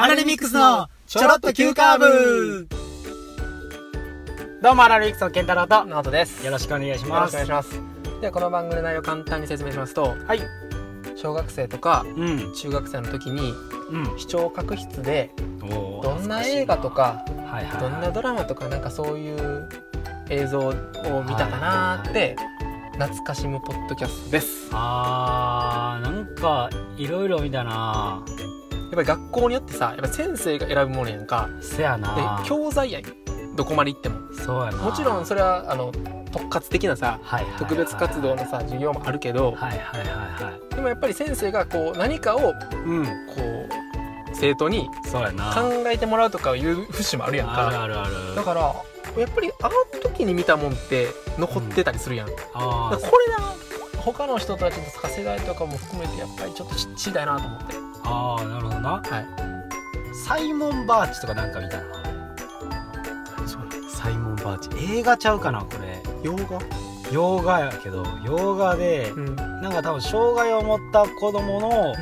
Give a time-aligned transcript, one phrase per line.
[0.00, 2.68] アラレミックスのちょろっと急カーブ。
[4.62, 6.46] どうもアラレミックスの健太郎とナオトです。
[6.46, 7.82] よろしくお願いしよろますしくお願いします。
[8.20, 10.40] ではこの番組の内容を簡単に説明しますと、はい。
[11.16, 12.54] 小学生とかうん。
[12.54, 13.52] 中学生の時に
[13.90, 14.18] うん。
[14.20, 15.32] 視聴覚室で
[15.62, 19.68] おーどんな映画とかはいはいどんなドラマとかなんかそういう
[20.30, 20.72] 映像を
[21.24, 22.36] 見たかなーって
[22.92, 24.70] 懐かしむポッドキャストです。
[24.70, 28.22] あーなんかいろいろ見たな
[28.90, 31.48] やっぱり学校によってさ、やっぱ先生が選ぶものやんか。
[31.60, 32.42] せやな。
[32.42, 33.02] で教材やん。
[33.56, 34.18] どこまで行っても。
[34.32, 34.78] そうやな。
[34.78, 35.92] もちろんそれはあの
[36.32, 40.08] 特活的なさはいはいはい特別活動のさ授業もあるけど、はいはいはい
[40.42, 40.74] はい。
[40.74, 42.54] でもやっぱり先生がこう何かを
[42.86, 43.04] うん。
[43.04, 43.68] こう
[44.34, 45.20] 生徒に考
[45.86, 48.36] えてもらうとかいう節もあるやんあるかあるある。
[48.36, 48.60] だから
[49.20, 51.08] やっぱりあの時に見たもんって
[51.38, 53.00] 残ってたりするやん、だあー。
[53.00, 53.52] からこれな
[54.12, 57.74] 他の人たちとか世代とかも含めてやっぱりちょっとちっちゃいなと思って。
[58.04, 58.90] あーなるほどな。
[58.90, 59.26] はい。
[60.24, 61.76] サイモン・バーチとかなんか見た？
[61.76, 61.84] な
[63.90, 64.70] サイモン・バーチ。
[64.98, 66.02] 映画ちゃうかなこれ。
[66.22, 66.58] 洋画？
[67.12, 71.94] 洋画やけど洋画でうん、なんか多分障害を持った子供の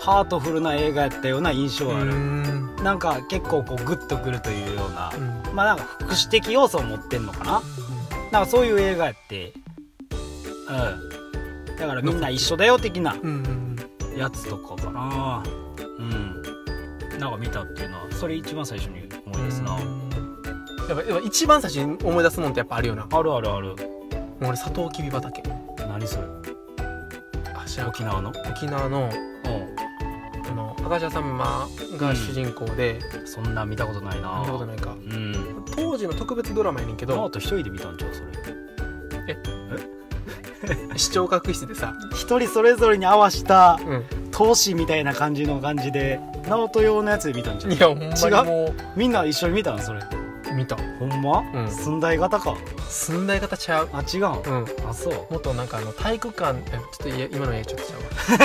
[0.00, 2.76] ハートフルな映画やったような印象がある、うん。
[2.82, 5.54] なんか結構こうグッとくるというようなうん。
[5.54, 7.62] まあなんか福祉的要素を持ってんのかな？
[8.32, 9.54] なんかそういう映画やって。
[10.68, 10.72] う
[11.14, 11.17] ん
[11.78, 13.76] だからみんな一緒だよ的なうん
[14.16, 15.42] やつとかかな。
[15.98, 16.42] うん。
[17.18, 19.80] なんか見たっていうのはそれ一番最初に思い出すな、やっ
[20.88, 23.06] ぱやっぱ一番最初に思い出すもんってやっぱあるよな。
[23.06, 23.70] もあるあるある。
[23.70, 23.76] う
[24.40, 25.42] 俺サトウキビ畑。
[25.88, 26.24] 何それ？
[27.54, 28.32] あ沖縄の？
[28.48, 29.10] 沖縄の
[30.48, 34.40] あの赤茶さんまが主人公で、そんな見たことないな。
[34.40, 34.92] 見たことないか。
[34.92, 35.64] うん。
[35.74, 37.16] 当時の特別ドラマやねんけど。
[37.16, 38.14] ノート一人で見たんちゃう？
[38.14, 38.27] それ
[40.96, 47.72] 視聴覚室でさ、一人それぞれに合わしたうん、投資みたいな感じの感じで直人用のやつで見たんじゃん。
[47.72, 50.00] いやほんまにもみんな一緒に見たんそれ。
[50.00, 50.17] う
[50.58, 50.76] 見た。
[50.98, 51.70] ほんま、うん。
[51.70, 52.56] 寸大型か。
[52.88, 53.88] 寸大型ちゃう？
[53.92, 54.20] あ違う。
[54.26, 54.66] んうん。
[54.88, 55.32] あそう。
[55.32, 57.96] もっとなんかあの体育館えちょっと今のやちょっとちゃ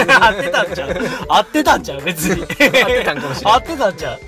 [0.05, 0.27] うわ。
[0.27, 0.93] 合ってたんちゃう？
[1.27, 2.01] 合ってたんちゃう？
[2.01, 2.41] 別に。
[2.41, 3.53] 合ってたんかもしれん。
[3.53, 4.19] 合ってたんちゃう？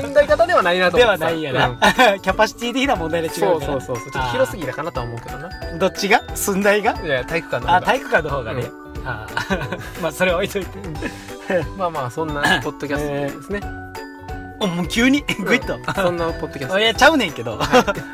[0.00, 2.20] 寸大型ではないなとで思ってさはないやな、うん。
[2.20, 4.10] キャパシティ的な問題で違うそうそうそうそう。
[4.10, 5.50] ちょっと広すぎたかなとは思うけどな。
[5.78, 6.22] どっちが？
[6.34, 6.92] 寸大が？
[7.02, 7.76] いや体育館の方が。
[7.76, 8.70] あ体育館の方がね、
[9.04, 9.26] あ
[10.00, 10.78] まあそれは置いといて。
[11.76, 14.01] まあまあそんなポッドキャストですね、お
[14.66, 15.22] もう急に？
[15.22, 16.78] グイッと、そんなポッドキャスト。
[16.78, 17.58] いやちゃうねんけど、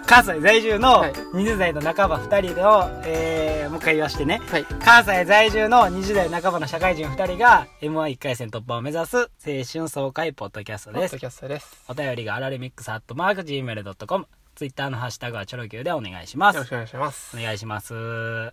[0.07, 1.13] 関西在住のはい。
[1.13, 4.41] 20代の半ば2人の、えーもう一回言わしてね。
[4.51, 4.65] はい。
[4.65, 11.13] 関西在住の20代半ばの社会人2人が m 1 1回戦突破を目指す青春爽快ポッドキャストです。
[11.13, 11.85] ポッドキャストです。
[11.87, 16.57] お便りがアラレミックスアットマーク Gmail.com ツイッターのハッシュタグはチョロ Q でお願いします。
[16.57, 17.37] よろしくお願いします。
[17.37, 17.93] お願いします。
[17.93, 18.53] は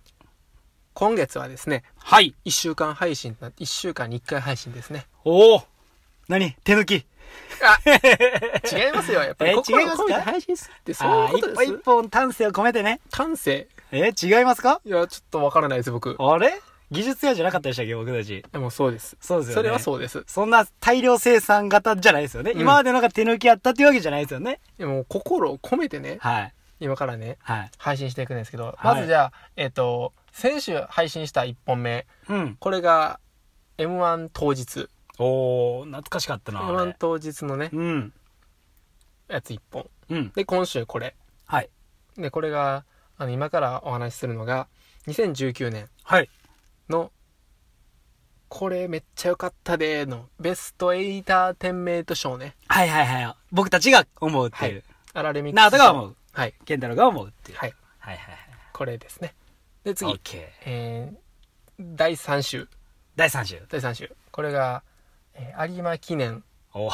[0.92, 1.82] 今月はですね
[2.20, 2.34] い。
[2.44, 5.06] 1週間配信な1週間に1回配信ですね。
[5.24, 5.62] おお
[6.28, 6.52] 何？
[6.62, 6.96] 手抜き。
[6.96, 7.02] あ
[8.72, 9.22] 違いますよ。
[9.22, 10.02] やっぱりえ心を違いますか？
[10.04, 11.64] 込めて配信するってそういうことです？
[11.64, 13.00] 一歩一本丹精を込めてね。
[13.10, 14.80] 感性え違いますか？
[14.84, 16.16] いやちょっとわからないです僕。
[16.18, 16.60] あれ？
[16.92, 18.44] 技術屋じゃなかったでしたっけ僕たち。
[18.52, 19.16] でもそうです。
[19.20, 19.54] そうですよね。
[19.56, 20.22] それはそうです。
[20.28, 22.60] そんな大量生産型じゃないですよね、うん。
[22.60, 24.60] 今までのが手抜きやったっていうわけじゃないですよね。
[24.78, 26.18] でも心を込めてね。
[26.20, 26.52] はい。
[26.78, 27.70] 今からねはい。
[27.78, 28.76] 配信していくんですけど、はい。
[28.84, 32.06] まずじゃあえっ、と先週配信した1本目。
[32.28, 32.56] うん。
[32.60, 33.18] これが
[33.78, 34.88] m 1当日
[35.18, 37.70] おお懐かしかったな m あ1れ当日のね。
[37.72, 38.12] うん。
[39.28, 39.90] やつ1本。
[40.10, 40.32] うん。
[40.34, 41.14] で今週これ。
[41.46, 41.70] はい。
[42.16, 42.84] でこれが
[43.18, 44.68] あの今からお話しするのが
[45.06, 46.30] 2019年はい。
[46.88, 47.12] の
[48.48, 52.54] これめっちゃ良かったでーのベストエイターテンメイト賞ね。
[52.68, 54.84] はいはいはい僕たちが思うっていう、
[55.14, 56.16] アラレミックスナートが思う。
[56.32, 56.54] はい。
[56.64, 57.58] 健太郎が思うっていう。
[57.58, 57.74] はい。
[57.98, 58.36] はいはい
[58.72, 59.34] これですね。
[59.84, 60.06] で次。
[60.06, 60.42] はいオッケー。
[60.66, 62.68] えー、第3週。
[63.16, 63.62] 第3週。
[63.68, 64.14] 第3週。
[64.30, 64.95] これが、えー
[65.68, 66.42] 有馬記念。
[66.74, 66.86] お。
[66.86, 66.90] お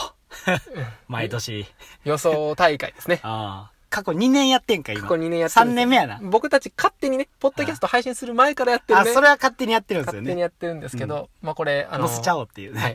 [1.09, 1.67] 毎年。
[2.05, 3.21] 予想大会ですね。
[3.23, 3.73] ああ。
[3.91, 5.03] 過去2年やってんか今。
[5.03, 6.19] 過去2年やってる3年目やな。
[6.23, 9.11] 僕たち勝手にねポッドキャスト配信する前からやってるね。
[9.11, 12.81] あそれは勝手にやってるんですよ勝手にねやってるんですけど、まあこれあの載せちゃおうっていうね。
[12.81, 12.89] は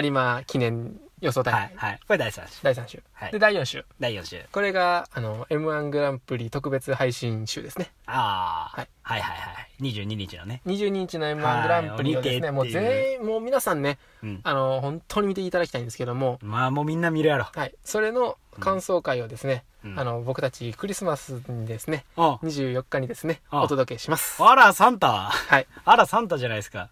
[0.00, 0.04] い。
[0.04, 2.00] 有馬記念予想大会、はいはい。
[2.06, 2.62] これ第3週。
[2.62, 3.32] 第3週、はい。
[3.32, 3.84] で第4週。
[4.00, 4.44] 第4週。
[4.52, 7.90] これがあの m 1グランプリ特別配信週ですね。
[8.06, 8.88] ああ、はい。
[9.02, 10.60] はいはいはい22日のね。
[10.66, 14.40] 22日の m はい1グランプリをですね、もう全員もう皆さんねうん。
[14.42, 16.38] あの本当に見ていただきたいんですけども。
[16.42, 17.48] まあもうみんな見るやろ。
[17.52, 17.74] はい。
[17.84, 19.98] それの感想会をですね、うん。
[19.98, 24.42] あの僕たちクリスマスにですねうん24日にですねあお届けします。
[24.42, 25.30] あらサンタ。
[25.30, 25.66] はい。
[25.84, 26.88] あらサンタじゃないですか。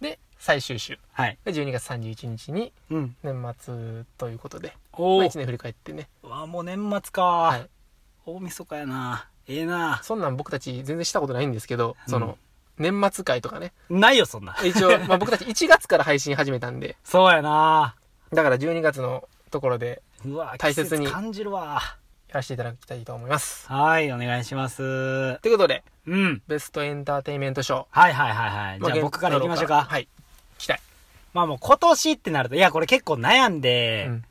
[0.00, 7.68] で最終週はいが12月31日にうん年末ということで、おおまあ、1年振り返ってねわもう年末か、はい
[8.24, 12.36] 大晦日やなええなそんなん僕たち全然したことないんですけど、その
[12.76, 17.94] 年末会とかねないよそんな一応、まあ、僕たち1月から配信始めたんで そうやな
[18.32, 21.80] だから12月のところでうわ大切に季節感じるわ。
[22.28, 23.68] やらせていただきたいと思います。
[23.68, 25.38] はい、お願いします。
[25.40, 26.42] ということで、うん。
[26.48, 27.86] ベストエンターテインメント賞。
[27.90, 28.80] はいはいはいはい。
[28.80, 29.84] じゃあま僕から行きましょうか。
[29.84, 30.08] はい。
[31.36, 34.24] まあもう今年ってなると、いやこれ結構悩んうで、ん。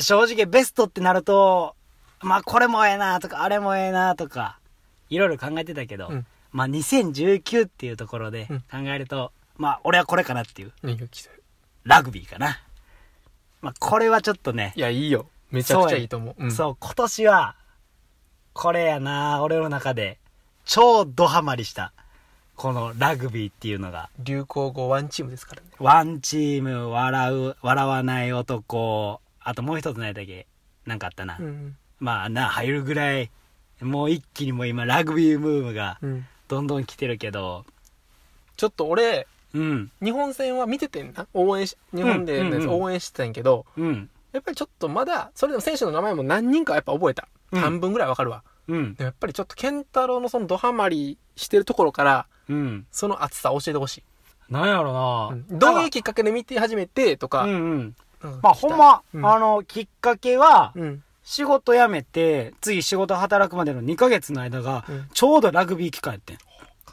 [0.00, 1.74] 正直ベストってなると、
[2.22, 4.60] まあこれもええなとか、あれもええなとか、
[5.10, 10.72] いろいろ考えてたけど、うんまあ2019っていうところでうん考えると、まあ俺はこれかなっていう、
[11.82, 12.60] ラグビーかな。
[13.60, 15.28] まあこれはちょっとねい、や、いいよ。
[15.50, 16.44] めちゃくちゃいいと思う。
[16.44, 17.56] うんそう、今年は、
[18.52, 20.18] これやな、俺の中で、
[20.64, 21.92] 超ドハマりした、
[22.58, 25.68] このラグビーっていうのが、流行語ワンチームですからね。
[25.78, 30.48] ワンチーム、笑う、笑わない男、あともう一つ何だっけ？
[30.84, 31.36] なんかあったな。
[31.38, 31.76] うん。
[32.00, 33.30] まあな、入るぐらい、
[33.80, 36.26] もう一気にもう今ラグビームームがうん。
[36.48, 37.64] どんどん来てるけど、
[38.56, 41.28] ちょっと俺、うん、日本戦は見ててんな。
[41.34, 47.28] 応援し、日本でのやつうんうんうん応援してたんやけど、うん、やっぱりちょっとまだ、それでも選手の名前も何人かやっぱ覚えた。
[47.52, 48.42] うん半分ぐらいわかるわ。
[48.66, 52.86] うん、でもやっぱりちょっと健太郎のそのドハマりしてるところから、うん。
[52.90, 54.02] その熱さ教えてほしい。
[54.50, 57.44] なんやろな、うんどういうきっかけで見て始めてとか。
[57.44, 57.94] うんうん。
[58.22, 61.02] うんまあほん、ま、うんあの、きっかけは、うん。
[61.22, 66.38] 仕事辞めて、次仕事働くまでの2ヶ月の間がうん、ちょうどラグビー期間やってん。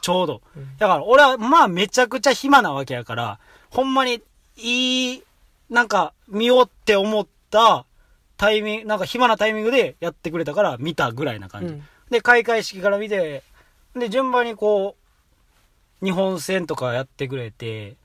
[0.02, 0.42] ちょうど。
[0.56, 3.38] うんだから俺はまあめちゃくちゃ暇なわけやから、
[3.70, 4.22] ほんまに
[4.56, 5.22] いい、
[5.70, 7.86] なんか見ようって思った
[8.36, 11.74] タイミング、なんか暇なタイミングでやってくれたから見たぐらいな感じ。
[11.74, 13.42] うんで、開会式から見て、
[13.96, 15.05] で、順番にこう、
[16.02, 17.96] 日本戦とかやってくれて、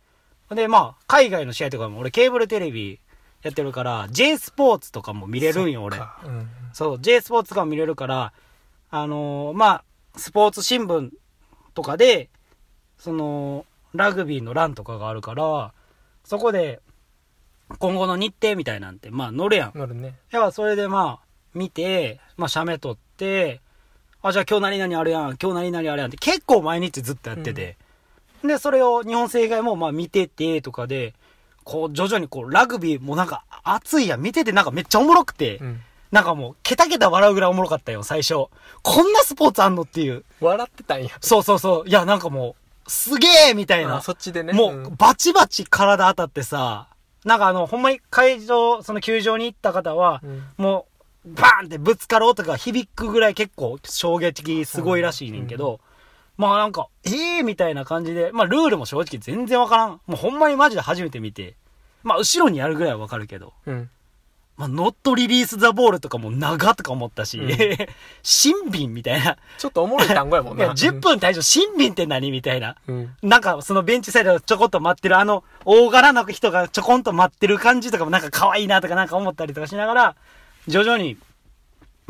[0.49, 2.99] で、まあ、海外の試合とかも俺ケーブルテレビ
[3.41, 5.97] やってるから、J スポーツとかも見れるんよ、俺。
[5.97, 8.33] そうんそう、J スポーツとかも見れるから、
[8.89, 9.83] あのーまあ、
[10.17, 11.11] スポーツ新聞
[11.73, 12.29] とかで、
[12.97, 15.73] その、ラグビーの欄とかがあるから、
[16.23, 16.81] そこで、
[17.79, 19.71] 今後の日程みたいなんて、まあ、載るやん。
[19.75, 20.15] 乗るね。
[20.29, 23.61] やっぱそれでまあ、見て、まあ、写メ撮って、
[24.23, 27.77] あ、じゃあ今日何々あるやん、今日何々あるやんって結構毎日ずっとやってて。
[28.43, 31.13] で、それを日本生以外もまあ見ててとかで、
[31.63, 34.21] こう徐々にこうラグビーもなんか熱いやん。
[34.21, 35.81] 見ててなんかめっちゃおもろくて、うん。
[36.11, 38.47] なんかもうケタケタ笑うぐらいおもろかったよ、最初。
[38.81, 40.25] こんなスポーツあんのっていう。
[40.41, 41.09] 笑ってたんや。
[41.21, 41.89] そうそうそう。
[41.89, 43.97] いや、なんかもう、すげえみたいな。
[43.97, 44.51] あそっちでね。
[44.53, 46.87] もんう、バチバチ体当たってさ、
[47.23, 50.90] なんかあの、ほんまに会場、その球場に行った方は、うんもう、
[51.25, 55.79] バーンってぶつかる音が響くぐらい結構衝撃的すごいらしいねんけど、
[56.37, 59.89] まあなんか、ええー、みたいな感じで、まあルールも正直全然わからん。
[59.89, 61.55] もうほんまにマジで初めて見て、
[62.03, 63.89] まあ後ろにやるぐらいはわかるけど、うん。
[64.57, 67.49] まあノットリリースザボールとかも長とか思ったし、うん
[68.23, 69.37] 新品みたいな。
[69.59, 70.73] ちょっとおもろい単語やもんいや、な。
[70.73, 72.75] 10分退場新品って何みたいな。
[72.87, 73.15] うん。
[73.21, 80.15] なんか、そのベンチサイドでちょこっと待ってる、あの、大柄な人がちょこんと待ってる感じとかもなんか可愛いなとかなんか思ったりとかしながら、
[80.67, 81.17] 徐々に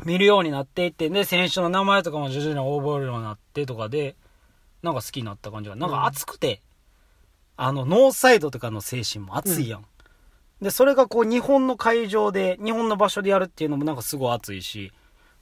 [0.06, 4.16] 見るようになっていって、で、選手の名前とかも徐々に覚えるようになってとかで、
[4.82, 6.62] なんか好きになった感じが、なんか熱くて、
[7.56, 9.86] あの、ノーサイドとかの精神も熱いやん。
[10.62, 14.92] で、それがこう、日本の会場で、日本の場所でやるっていうのもなんかすごい熱いし、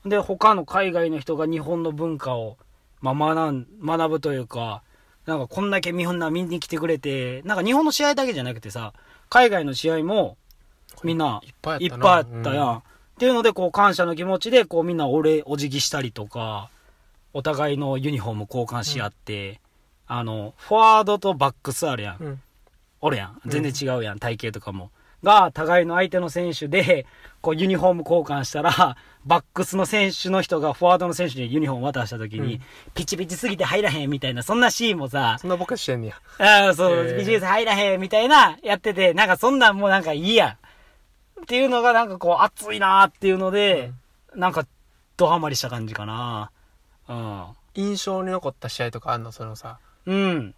[0.06, 2.58] で、他の海外の人が日本の文化を、
[3.02, 4.84] まあ、学ん、学ぶというか、
[5.26, 8.94] なんかこんだけ日本な見に来てくれて、なんか日本の試合だけじゃなくてさ、
[9.30, 10.38] 海外の試合も、
[11.04, 12.84] みんないっぱいあったないっぱいあったやん。
[13.20, 16.70] っていうので、こう感謝の気持ちで、こうみんな俺、お辞儀したりとか、
[17.34, 19.60] お互いのユニフォーム交換し合って、
[20.08, 22.24] あの、フォワードとバックスあるやん。
[22.24, 22.42] うん。
[23.02, 23.42] おるやん。
[23.46, 24.90] 全然違うやん、体型とかも。
[25.22, 27.06] が、互いの相手の選手で、
[27.42, 28.96] こうユニフォーム交換したら、
[29.26, 32.62] バックスの選手の人がフォワードの選手にユニフォーム渡した時に、うん
[32.94, 36.16] ピチピチすぎて入らへんみたいな、そんなシーンもさ、そんな僕はしてんねや。
[36.38, 40.69] ああ、そう、へーピチピチ入らへんみたいな、やってて、なんかそんなんもうなんかいいやん。
[41.42, 43.92] っていうのがなんかこう熱いなーっていうので、
[44.36, 44.66] なんか、
[45.18, 46.52] ドハマりした感じかな。
[47.08, 47.46] うん。
[47.74, 49.32] 印象に残った試合とかあんの？
[49.32, 49.80] そのさ。
[50.06, 50.56] うん。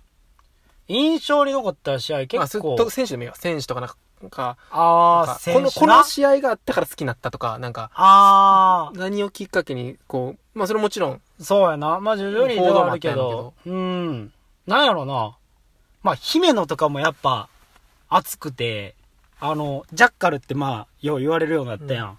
[0.87, 3.33] 印象に残った試合まあ、結構、すと選手でもいいよ。
[3.35, 3.95] 選手とかなんか、
[4.29, 11.99] かああ、この、この試合があったから好きになったとか、なんか、あ何をきっかけに、こう、まあそれもちろん、あ、そうやな。
[11.99, 14.33] まあ、徐々にではあるけど、うん。
[14.67, 15.37] なんやろな。
[16.03, 17.47] まあ、姫野とかもやっぱ、
[18.09, 18.95] 熱くて、
[19.41, 22.15] あの、ジャッカルってまあ、よう言われるようになったや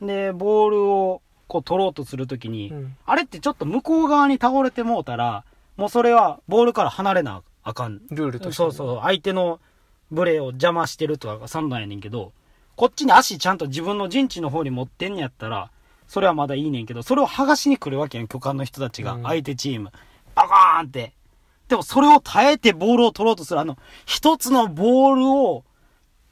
[0.00, 0.06] ん。
[0.06, 5.44] で、ボールを、こう、取ろうとするときに、うんあれってちょっと向こう側に倒れてもうたら、
[5.76, 8.56] もうそれは、ボールから離れなあかんルールとして。
[8.56, 9.60] そうそう、相手の
[10.10, 12.32] ブレを邪魔してるとか3段やねんけど、
[12.74, 15.70] こっちに足ちゃんと自分の陣地の方に持ってんやったら、
[16.08, 19.92] それはまだいいねんけど、それを剥がしに来るわけやん、巨漢の人たちが、うん相手チーム。
[20.34, 21.12] バカーンって。
[21.68, 25.64] でもそれを耐えてボールを取ろうとする、あの、一つのボールを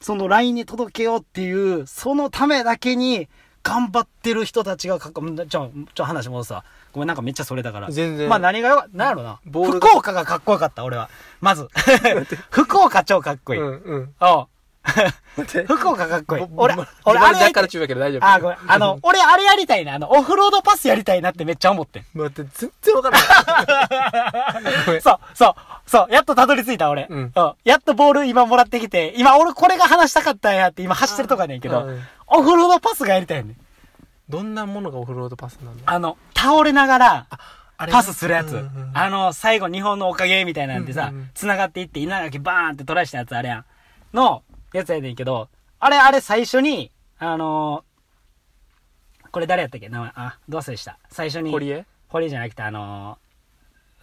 [0.01, 3.29] その LINE に届けようっていう、そのためだけに
[3.63, 6.65] 頑張ってる人たちがかっこ、ちょ、ちょ、話戻すわ。
[6.93, 7.91] ごめん、なんかめっちゃそれだから。
[7.91, 9.41] 全然まあ何がよかなんやろな。
[9.45, 11.11] 福岡がかっこよかった、俺は。
[11.41, 11.69] まず。
[12.51, 13.61] 福岡超かっこいい。
[13.61, 14.60] うんうんおう待って
[15.67, 16.47] 福岡かっこいい。
[16.47, 17.51] ぼ俺ぼ、俺、あれだ。
[17.53, 18.59] から中やけど大丈夫あ、ごめん。
[18.67, 19.95] あの、 俺、あれやりたいな。
[19.95, 22.05] あの、オフロードパスやりたいなってめっちゃ思ってん。
[22.15, 25.55] 待って全然わからない そう、そう、
[25.87, 27.07] そう、やっとたどり着いた俺。
[27.09, 27.33] うん
[27.65, 33.57] やっとボール今もらってきて、今俺これが話したかったんやって今走ってるとこやねんけど、うんオフロードパスがやりたいねん。
[34.29, 35.93] どんなものがオフロードパスなんだ？
[35.93, 37.27] あの、倒れながら、
[37.91, 38.65] パスするやつ。
[38.95, 43.65] あの、最後日本のおかげみたいなんでさ繋がっていって稲垣バーンってトライしたやつあれやん。
[44.15, 45.49] の、やつやねんけど、
[45.79, 47.91] あれあれ最初に、あのー
[49.33, 49.89] これ誰やったっけ？
[49.89, 50.99] 名前、あ、どう忘れした。
[51.09, 51.87] 最初に、堀江？
[52.09, 53.17] 堀江じゃなくてあの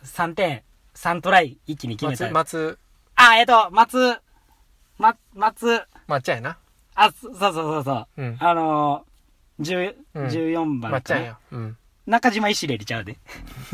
[0.02, 0.64] ー、3点、
[0.96, 2.26] 3トライ一気に決めた。
[2.32, 2.34] 松。
[2.34, 2.80] 松。
[3.16, 4.16] あ、えっと、松、
[4.98, 6.58] ま、松、抹茶やな。
[6.96, 8.08] あ、そそうそうそうそう。
[8.22, 8.38] うん。
[8.40, 10.26] あのー、10うん。
[10.28, 10.98] 14番かな。
[11.00, 11.38] 抹茶や。
[11.52, 11.78] うん。
[12.06, 13.18] 中島石入れちゃうで。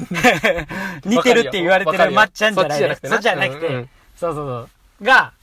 [1.06, 2.96] 似てるって言われてるまっちゃんじゃないで。
[3.04, 4.70] そっちじゃなくてそうそうそ
[5.02, 5.04] う。
[5.04, 5.34] が、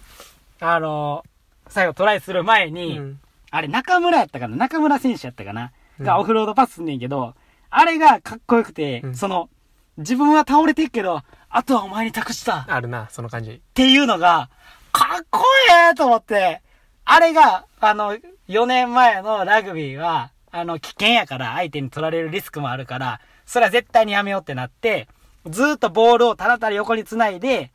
[0.59, 1.30] あのー
[1.71, 3.21] 最後トライする前に、うん。
[3.50, 4.57] あれ中村やったかな？
[4.57, 6.07] 中村選手やったかな、うん。
[6.07, 7.35] がオフロードパスすんねんけど、
[7.71, 9.15] あれがかっこよくて、うん。
[9.15, 9.49] その、
[9.97, 12.59] 自分は倒れてっけど、あとはお前に託した。
[12.59, 13.61] っあるなその感じ。
[13.75, 14.50] ていうのが、
[14.93, 16.62] かっこええと思って、
[17.05, 18.17] あれが、あの、
[18.49, 25.09] 4年前のラグビーは、あの、危険やから、相手に取られるリスクもあるから、それは絶対にやめようってなって、
[25.47, 27.73] ずーっとボールをただただ横に繋いで、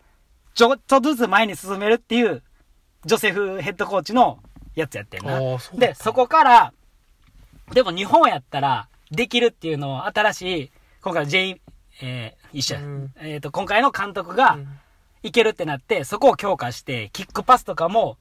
[0.54, 2.44] ちょっとずつ前に進めるっていう、
[3.06, 4.40] ジョセフヘッドコーチの
[4.76, 5.40] やつやってんな。
[5.74, 6.74] で、そこから、
[7.74, 10.72] でも日本やったら、できるっていうのを新しい、
[11.02, 11.62] 今回の J、
[12.02, 12.82] えー、一緒や。
[12.82, 14.80] うんえっ、と、今回の監督が、うん
[15.26, 18.18] いけるってなって、そこを強化して、キックパスとかも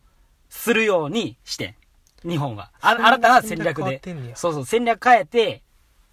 [0.48, 1.74] するようにして、
[2.26, 2.70] 日本は。
[2.80, 4.00] あ新たな戦略で
[4.34, 5.62] そうそう、戦略変えて、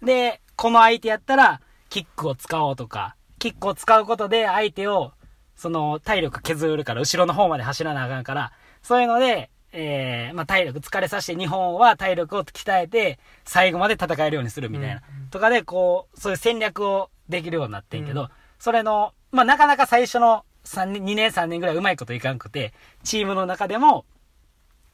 [0.02, 5.12] で、この相手やったら、キックを使おうとか、キックを使うことで相手を、
[5.56, 8.52] その、体力削るから、後ろの方まで走らなあかんから、
[8.82, 14.96] そういうので、えー、まあ、体力疲れさせて、日本は体力を鍛えて、最後まで戦えるようにするみたいな。
[14.96, 18.28] うんとかで、こう、そういう戦略をできるようになってんけど、うん
[18.62, 22.72] それの、まあ、なかなか最初の3年、2年3年ぐらいうまいこといかんくて、
[23.02, 24.04] チームの中でも、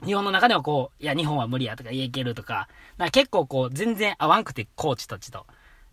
[0.07, 2.67] 日本の中でもこう、いや、日本は無理やとか、いけるとか、
[2.97, 5.45] な結構こう、全然合わんくて、コーチたちと。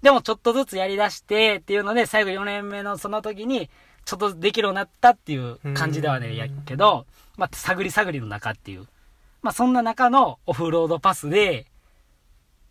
[0.01, 3.69] でもちょっとずつやり出してっていうので、最後4年目のその時に、
[4.05, 7.05] ちょっとできるようになったっていう感じではね、うんやけど、
[7.37, 8.87] まあ、探り探りの中っていう。
[9.41, 11.65] まあ、そんな中のオフロードパスで、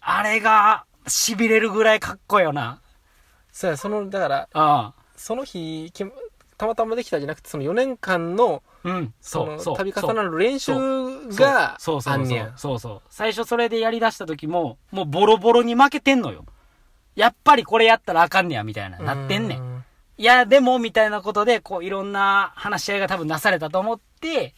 [0.00, 2.80] あれが、痺れるぐらいかっこよな。
[3.52, 6.04] そうやそのだからあその日き
[6.58, 8.74] たまたまできたじゃなくてその4年間のあ。
[8.84, 9.14] うん。
[9.20, 9.76] そう、そう。
[9.76, 10.72] 度重なる練習
[11.30, 13.02] がそうそうそうそうそう。
[13.08, 16.44] 最初それでやり出した時も、もうボロボロに負けてんのよ。
[17.16, 19.73] やっぱりこれやったらあかんねや、みたいな、なってんねん。
[20.18, 24.54] んいや、でも、みたいなことで、こう、いろんな話し合いが多分なされたと思って、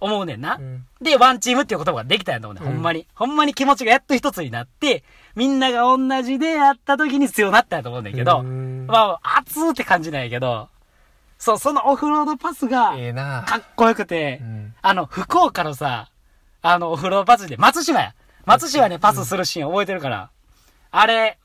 [0.00, 0.56] 思うねんな。
[0.56, 3.06] うんで、ワンチームっていう言葉ができたんやと思うねん、うんほんまに。
[3.14, 10.68] ほんまに気持ちがやっと一つになって、みんなが同じでやった時に強なったんやと思うねんけど、うんまあ、熱ーって感じなんやけど、
[11.38, 16.10] そう、そのオフロードパスが、ええなかっこよくて、うんあの、福岡のさ、
[16.62, 18.14] あの、オフロードパスで、松島や。
[18.44, 20.30] 松島ね、パスするシーン覚えてるから。
[20.90, 21.38] あれ、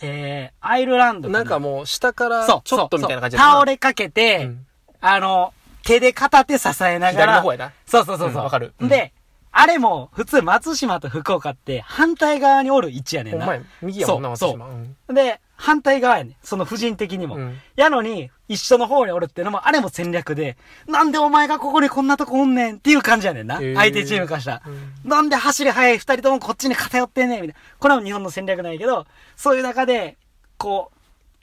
[0.00, 1.42] えー、アイルランドな。
[1.42, 4.66] んかもう下からちそう、ょっとみたいな感じ倒れかけて、うん。
[5.00, 5.52] あの、
[5.84, 7.32] 手で片手支えながら。
[7.32, 7.72] 左の方やな。
[7.86, 8.36] そうそうそうそう。
[8.36, 8.74] うんわかる。
[8.80, 8.88] うん。
[8.88, 9.12] で、
[9.50, 13.44] あれも、普通松島と福岡って反対側におる位置やねんな。
[13.44, 14.50] お前右やもんな松そう。
[14.52, 14.68] 島。
[14.68, 14.96] うん。
[15.14, 16.36] で、反対側やねん。
[16.42, 17.34] その婦人的にも。
[17.34, 23.56] うんやのに、一緒の方におるっていうのも、あれも戦略で、なんでお前がここにこんなとこおんねんっていう感じやねんな。
[23.56, 24.62] へー相手チームからしたら。
[24.66, 27.60] うんなんで走り速い二人ともこっちに偏ってんねんみたいな。
[27.78, 30.16] これも日本の戦略なんやけど、そういう中で、
[30.56, 30.98] こう、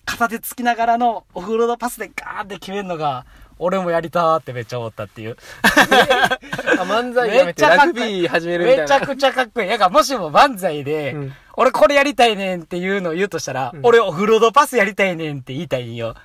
[0.05, 3.25] 片手つきながらのオフロードパスでガーって決めるのが、
[3.57, 5.38] 俺もやりたーってめっちゃ思ったっていう。
[5.63, 7.62] あ漫才やめて。
[7.62, 8.83] ラグビー始めるみたいな。
[8.83, 9.69] めちゃくちゃかっこいい。
[9.69, 11.33] やからもしも漫才で、うん。
[11.55, 13.79] 俺これやりたいねんっていうのを言うとしたら、うん。
[13.83, 16.15] 俺オフロードパスやりたいねんって言いたいんよ。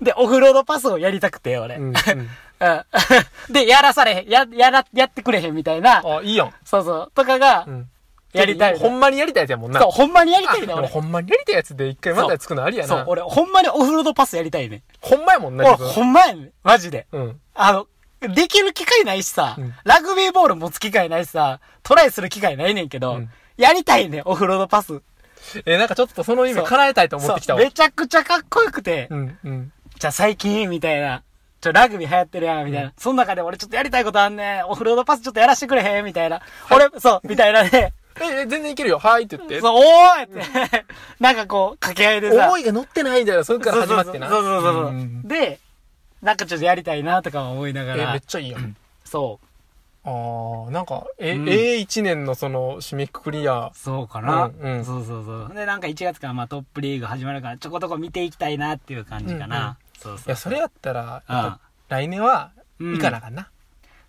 [0.00, 1.76] で、オフロードパスをやりたくて、俺。
[1.76, 1.94] うんうん。
[1.94, 2.28] うん。
[3.52, 6.52] で、やらされへん、や、やら、やってくれへんみたいな、あいいやん。
[6.64, 7.88] そうそう、とかが、うん
[8.32, 8.78] やりたい。
[8.78, 10.88] ほんまにやりたいやつやもんなそう、ほんまにやりたいね俺。
[10.88, 14.82] ほんまにやりたいやつで一回漫才つくのありやな、そう俺、ほんまにオフロードパスやりたいねん。
[15.00, 16.52] ほんまやもんな俺、ほんまやねん。
[16.62, 17.06] マジで。
[17.12, 17.86] うんあの、
[18.20, 25.02] できる機会ないしさ、うんラグビーボール持つ機会ないしさ、トライする機会ないねんけど、うんやりたいねん、オフロードパス。
[25.66, 31.22] えなんかちょっとその意味叶えたいと思ってきたわめちゃくちゃかっこよくて、うんうんじゃあ最近、みたいな。
[31.60, 32.92] ちょ、ラグビー流行ってるやん、みたいな。
[32.98, 34.66] その中で俺ちょっとやりたいことあんねん。
[34.66, 36.40] オフロードパスちょっとやらしてくれへん、みたいな。
[36.72, 37.92] 俺、そう、みたいなね。
[38.20, 38.98] え、え全然いけるよ。
[38.98, 39.60] はいって言って。
[39.60, 40.84] そう、おーいって。
[41.20, 42.46] なんかこう、掛け合いでさ。
[42.48, 44.28] 思いが乗ってないみたいな、それから始まってな。
[44.28, 44.92] そうそうそうそう。
[44.92, 45.60] んで、
[46.20, 48.20] なんかちょっとやりたいなとか思いながえ、めっら。
[48.20, 48.76] ちゃいいやん。
[49.04, 49.46] そう。
[50.04, 53.70] あー、なんか、え、うん A1 年のその、締めくくりや。
[53.74, 55.54] そうかな、うんうんそうそうそう。
[55.54, 59.78] で、なんか1月からまあトップリーグ始まるから、ちょこちょこ見ていきたいなっていう感じかな。
[59.98, 60.26] そうそう。
[60.26, 61.22] いや、それやったら、
[61.88, 62.50] 来年は、
[62.80, 63.48] うん行かなあかんな。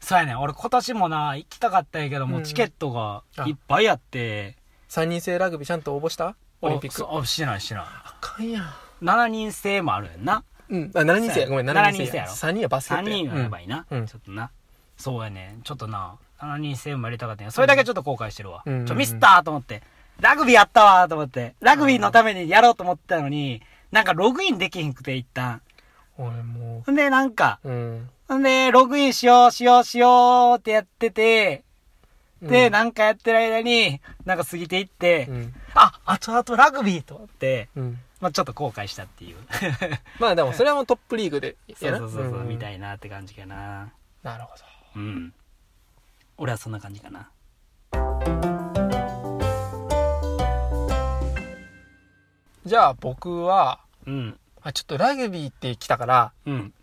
[0.03, 0.35] そうやね。
[0.35, 4.57] 俺今年もな、行きたかったんやけども、うんチケットがいっぱいあって。
[4.89, 6.35] 3人制ラグビーちゃんと応募した？
[6.61, 7.17] オリンピック。
[7.17, 7.83] あ、してないしてない。
[7.85, 8.63] あかんやん。
[9.01, 10.43] 7人制もあるやんな。
[10.69, 10.91] うん。
[10.93, 11.49] あ、7人制や。
[11.49, 12.51] ごめん、7 7人制やろ人制や。
[12.51, 13.85] 3人はバスケッ3トや人がやばいな。
[13.89, 14.51] うんちょっとな。
[14.97, 15.57] そうやね。
[15.63, 18.63] ちょっとな、7人制もやりたかったんやそれだけちょっと後悔してるわ。
[18.65, 19.81] うんちょ、ミスったーと思って。
[20.19, 21.55] ラグビーやったわーと思って。
[21.61, 25.61] ラグビーのためにやろうと思ってたのに、なんかログインできひんくて一旦。
[26.17, 28.09] 俺もほんで、なんか、う、うん。
[28.33, 31.63] ほんで、ログインしよう、しよう、しようってやってて、
[32.41, 35.53] で、うんなんかやってる間に、なんか過ぎていって、うん。
[35.75, 37.99] あ、あとあとラグビーと思って、うん。
[38.19, 39.37] まあちょっと後悔したっていう。
[40.19, 41.55] まあでも、それはもうトップリーグで。
[41.75, 43.91] そうそうそうそう、んみたいなって感じかな。
[44.23, 44.63] なるほど。
[44.95, 45.33] うん。
[46.37, 47.29] 俺はそんな感じかな。
[52.65, 54.39] じゃあ僕は、うん。
[54.63, 56.73] あちょっとラグビーって来たから、うん。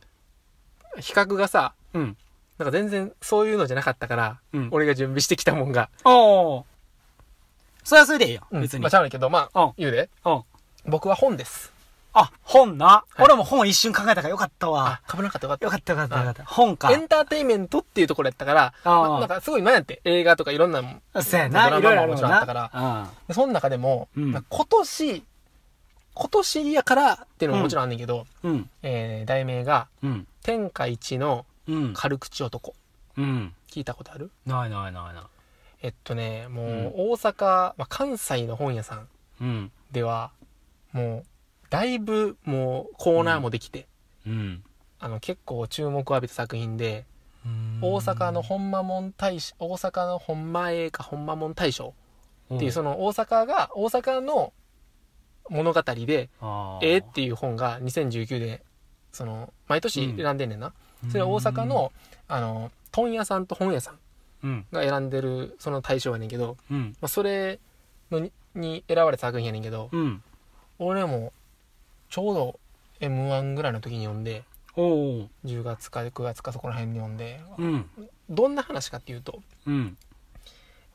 [0.98, 2.16] 比較がさ、うん。
[2.58, 6.66] なんか全然そういうのじゃなかったから、うん俺が準備してきたもんが、おお。
[7.84, 8.46] それはそれでいいよ。
[8.50, 8.82] うん別に。
[8.82, 10.10] まあちゃうねんけど、まあうん、言うで。
[10.24, 10.42] うん。
[10.86, 11.72] 僕は本です。
[12.12, 13.04] あ、本な？
[13.18, 15.64] い俺も本一瞬考えたからよかったあわ。、かぶらなかったよかった。
[15.66, 16.44] よかったよかったよかった。
[16.44, 16.96] 本かエ。
[16.96, 21.70] ンターテインメントっていうところやったから、まあなんかすごい前やって、映画とかいろんなもん、そうやな。
[21.70, 23.10] ドラマもんももちろんあったからな。
[23.28, 25.24] でその中でも、うんまあ今年、
[26.12, 28.50] 今年やからっていうのももちろんあんねんけど、うん。
[28.50, 28.70] うん。
[28.82, 30.26] えー、題名が、うん。
[30.42, 31.92] 天下一のうん。
[31.94, 32.74] 軽口男。
[33.16, 33.54] うん。
[33.68, 34.30] 聞いたことある？
[34.46, 35.24] ないないないない。
[35.82, 39.08] えっとね、もううん大阪、まあ、関西の本屋さん
[39.40, 39.72] うん。
[39.92, 40.32] では、
[40.92, 41.26] もう、
[41.70, 43.86] だいぶもうコーナーもできて、
[44.26, 44.62] うん。
[44.98, 47.06] あの結構注目を浴びた作品で、
[47.80, 51.94] 大阪の本間門大賞、大阪の本間映画本間門大賞
[52.54, 54.52] っていう、その大阪が、大阪の
[55.48, 56.28] 物語で、
[56.82, 58.62] ええっていう本が2019で、
[59.12, 60.72] その、毎年選んでんねんな。
[61.08, 61.92] それは大阪、の、
[62.28, 63.98] あの、問屋さんと本屋さん
[64.42, 64.66] うん。
[64.72, 66.96] が選んでるその大賞やねんけど、うん。
[67.00, 67.58] まあ、それ
[68.10, 70.22] のにに選ばれた作品やねんけど、うん。
[70.78, 71.32] 俺も
[72.08, 72.58] ちょうど
[73.00, 74.42] m 1ぐらいの時に読んで
[74.76, 75.28] おお。
[75.44, 77.90] 10月か9月かそこら辺に読んでうん。
[78.28, 79.96] どんな話かっていうとうん。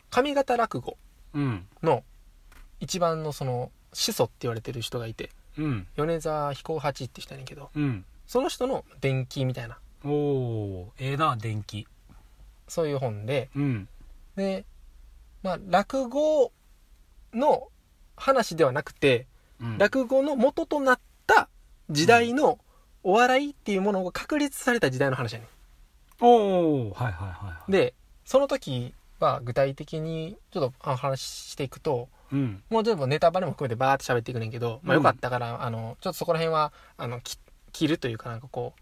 [0.09, 0.97] 上方落語
[1.33, 1.65] うん。
[1.83, 2.03] の
[2.79, 5.29] 一番のその始祖って言われてる人がいてうん。
[5.95, 8.05] 米沢彦八って人やねんけどうん。
[8.27, 10.93] その人の伝記みたいなおお。
[10.99, 11.87] ええな、電気。
[12.67, 13.87] そういう本でうん。
[14.35, 14.65] で
[15.43, 16.51] まあ落語
[17.33, 17.67] の
[18.15, 19.27] 話ではなくて
[19.61, 21.49] うん落語の元となった
[21.89, 22.59] 時代の
[23.03, 25.47] お笑いっていうものが確立された時代の話やね
[26.21, 26.91] おお。
[26.93, 27.71] はいはいはいはい。
[27.71, 27.71] ん。
[27.71, 27.93] で
[28.25, 32.63] その時は具体的にちょっとお話ししていくとうん。
[32.69, 37.37] もうちょっとネタバレも含めてバーって喋っていくねんけど、まあ、うんよかったから、あのちょっとそこら辺はあのき
[37.71, 38.81] 切るというかなんかこう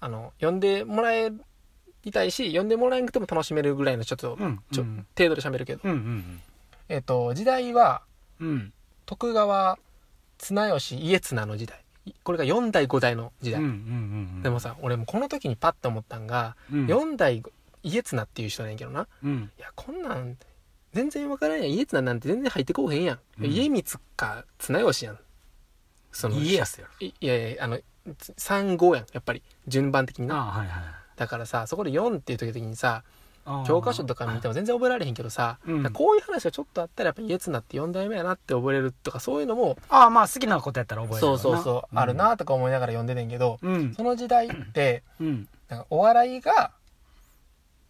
[0.00, 1.30] あの読んでもらえ
[2.12, 4.60] たいし読んでもらえなくても楽しめるぐらいのちょっと、うん。
[4.72, 5.06] ちょうん。
[5.16, 5.90] 程度で喋るけど、うん。
[5.92, 6.40] うん。
[6.88, 8.02] えっと時代は
[8.40, 8.72] うん。
[9.06, 9.78] 徳川
[10.38, 11.82] 綱吉家綱の時代
[12.24, 13.66] これが4代5代の時代、うん。
[13.66, 13.70] う
[14.38, 14.42] ん。
[14.42, 17.42] でもさ俺もこの時にパッと思ったんが、うん、4代
[17.84, 19.50] 家綱っていう人なんやけどなうん。
[19.56, 20.36] いやこんなん
[20.92, 23.82] 全然わからんやん家綱なんて全然入ってこうへんやん、うん家光
[24.16, 25.18] か綱吉やん
[26.12, 26.92] その家康やろ？
[27.06, 30.84] いいやいやあの35やんやっぱり順番的になはいはい。
[31.16, 33.04] だからさそこで4っていう時にさ
[33.66, 42.14] 教科書とか見ても全然覚えられへんけどさ、うんこういう話がちょっとあったらやっぱ家綱って4代目やなって覚えれるとかそういうのもああ、まあ好きなことやったら覚えるそうそうそう、ある。
[42.14, 43.94] なとか思いながら読んでてんけど、うん。
[43.94, 45.48] その時代ってうん。
[45.68, 46.70] なんかお笑いが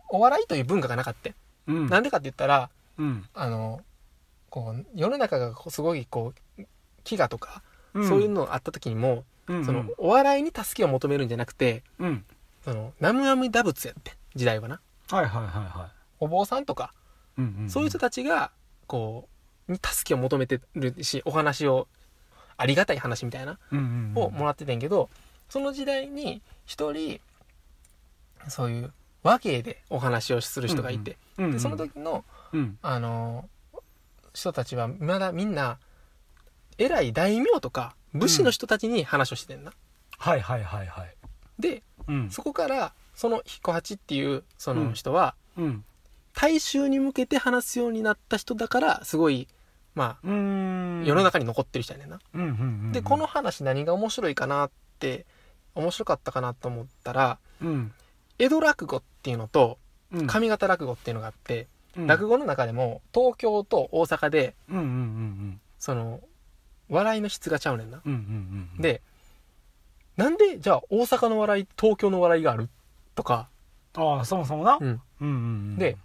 [0.08, 1.30] お笑いという文化がなかった、
[1.66, 1.86] うん。
[1.88, 3.24] なんでかって言ったらうん。
[3.34, 3.80] あの
[4.50, 6.60] こう世の中がすごいこう
[7.04, 7.62] 飢餓とか、
[7.94, 8.08] うん。
[8.08, 12.24] そういうのあった時にも、うん、そのお笑いに助けを求めるんじゃなくてうん。
[12.64, 16.92] その南無阿弥陀仏やって時代はなはいはいはいはお坊さんとか、
[17.38, 17.40] い。
[17.40, 17.70] うんうん。
[17.70, 18.50] そういう人たちが
[18.86, 19.28] こ
[19.68, 21.88] うに助けを求めてるしお話を
[22.56, 24.22] ありがたい話みたいなうんうんうん。
[24.24, 25.08] をもらっててんけど、
[25.48, 27.20] その時代に一人
[28.48, 32.78] そういう和芸でお話をする人がいて、うんうん、でその時のうん。
[32.82, 33.48] あの
[34.34, 35.78] 人たちはまだみんな
[36.78, 39.72] 偉い大名とか武士の人たちに話をしてんな、
[40.18, 41.14] はいはいはいはい。
[41.58, 42.30] でうん。
[42.30, 45.84] そこからその彦八っていうその人はうん。
[46.34, 49.48] 大衆に向けて話すようになった人だからすごい
[49.94, 50.18] ま。
[50.24, 52.20] あ世の中に残ってる人やねんな。
[52.34, 52.54] うんうんうんう
[52.88, 52.92] ん。
[52.92, 55.26] でこの、話何が面白いかなって
[55.74, 57.92] 面白かったかなと思ったらうん。
[58.38, 59.78] 江戸落語っていうのと
[60.10, 60.26] うん。
[60.26, 66.20] 上方落語っていうのがあって、うん落語の中でも東京と大阪でうんうんうんその
[66.88, 68.00] 笑いの質がちゃうねんな。
[68.04, 68.12] うん。
[68.12, 69.02] うんうんうん。、で
[70.16, 72.68] なんでじゃあ大阪の笑い東京の笑いがある？
[73.14, 73.48] とか、
[73.94, 74.78] ああ、そもそもな。
[74.80, 75.28] うんうんうんう
[75.74, 75.78] ん。
[75.78, 75.96] で、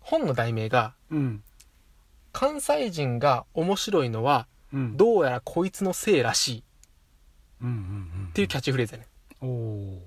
[0.00, 1.42] 本の題名がうん。
[2.32, 4.96] 「関西人が面白いのはうん。
[4.96, 6.64] どうやらこいつのせいらしい」
[7.62, 7.78] うんうんう
[8.24, 8.28] ん。
[8.28, 10.00] っていうキャッチフレーズやねん。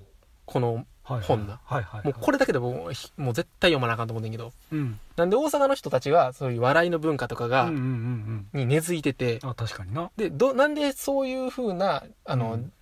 [0.46, 0.86] このはい。
[1.20, 1.60] 本な。
[1.64, 2.04] はいはい。
[2.04, 4.98] もうこれだけでもうひもう絶対読まなあかんと思うねんけどうん。
[5.16, 9.50] なんで大阪の人たちがそういう笑いの文化とかが、うんうんうんに根付いててうん。
[9.50, 10.10] あ、確かにな。
[10.16, 12.72] でどなんでそういう風なあの、うん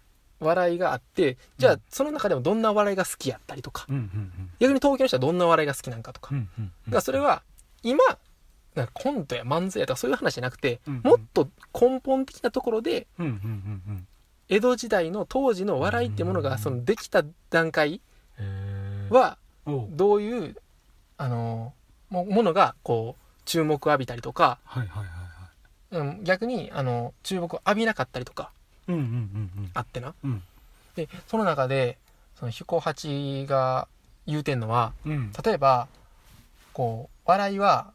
[0.40, 4.50] 笑いがあってじゃあうんその中でもどんな笑いが好きやったりとかうんうんうん。
[4.60, 6.66] 逆に東京の人はどんな笑いが好きなんかとか,、うんうん。
[6.66, 7.42] だからそれは
[7.82, 8.04] 今
[8.76, 14.06] なんかコントや漫才やとかそういう話じゃなくて、うんうんもっと根本的なところでうんうんうんうん。
[14.48, 18.00] 江戸時代の当時の笑いっていうものがそのできた段階。
[19.10, 19.38] は
[19.90, 20.56] どういう
[21.16, 21.72] あの
[22.10, 26.10] もものがこう注目を浴びたりとか、はいはいはいはい。
[26.18, 28.50] うん、逆にあの注目を浴びなかったりとか
[28.86, 30.42] うんうんうんあってなうん。
[30.96, 31.96] でその中で
[32.38, 33.88] その彦八が
[34.26, 35.12] 言うてんのはうん。
[35.12, 35.32] うん。
[35.44, 35.88] 例えば
[36.72, 37.92] こう笑いは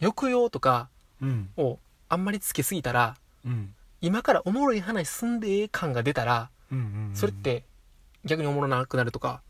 [0.00, 0.88] 抑揚とか
[1.22, 1.50] うん。
[1.56, 3.74] をあんまりつけすぎたらうん。
[4.02, 6.80] 今からおもろい話進んでええ感が出たらうんう
[7.12, 7.16] ん。
[7.16, 7.64] それっ、て
[8.24, 9.42] 逆におもろなくなるとか。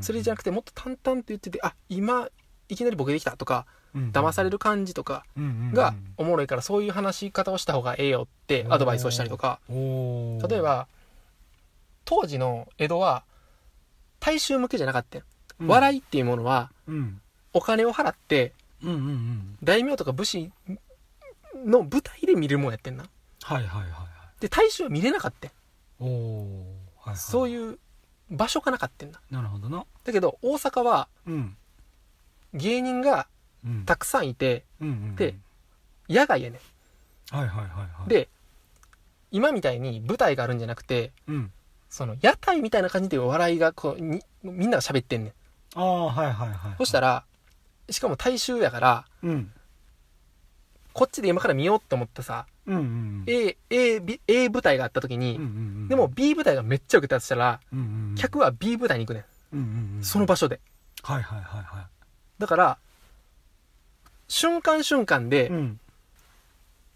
[0.00, 2.28] それじゃなくてもっと淡々と言っててあ今
[2.68, 10.86] いきなりボケてきたとかうん、騙される感じとかるがおもろいからそういう話し方をした方がええよってアドバイスをしたりとか例え、ば
[12.04, 13.24] 当時の江戸は
[14.20, 15.24] 大衆向けじゃなかったよ
[15.58, 17.20] うん笑いっていうものはうん。
[17.52, 18.52] お金を払って。
[19.62, 20.50] 大名とか武士
[21.54, 23.04] の舞台で見るもんやってんな
[23.42, 24.06] はいはいはいは
[24.38, 24.40] い。
[24.40, 25.52] で大衆は見れなかったよ。
[27.16, 27.78] そういう
[28.30, 29.84] 場所がなかったんだなるほどな。
[30.04, 31.56] だけど大阪はうん。
[32.54, 33.26] 芸人が
[33.64, 33.84] うん。
[33.84, 35.16] たくさんいてうんうんうん。
[35.16, 35.34] で
[36.08, 36.60] 野外やね
[37.30, 38.06] はいはいはいはい。
[38.06, 38.28] ん、で
[39.30, 41.52] 今みたいに舞台があるんじゃなくてうん。
[41.88, 45.32] その屋台みたいな感じで笑いがこうにみんなが喋ってんねん
[45.74, 46.74] ああ、はいはいはい。
[46.78, 47.24] そしたら
[47.90, 49.52] しかも大衆やからうん。
[50.92, 53.24] こっちで今から見ようって思ったさうんうんうん。
[53.26, 55.50] A, A, B A 舞台があった時に、うんうんう
[55.84, 55.88] ん。
[55.88, 58.14] でも、B 舞台がめっちゃ受けたとしたらうんうんうん。
[58.16, 60.04] 客は B 舞台に行くねん、うんうんうん。
[60.04, 60.60] その場所で
[61.02, 61.88] はいはいはいは
[62.38, 62.78] だから
[64.28, 65.30] 瞬間瞬間い。
[65.30, 65.80] でうん。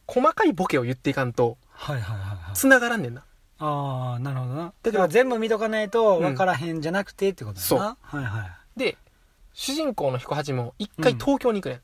[0.07, 2.55] 細かいボケを言っていかんとはいはいはいはい。
[2.55, 3.25] 繋がらんねんな
[3.59, 4.73] ああ、なるほどな。
[4.83, 7.97] だから全部見とかないと分からへんじゃなくてってことだそうな。
[8.01, 8.45] はいは
[8.77, 8.79] い。
[8.79, 8.97] で
[9.53, 11.81] 主人公の彦八も一回東京に行くねん、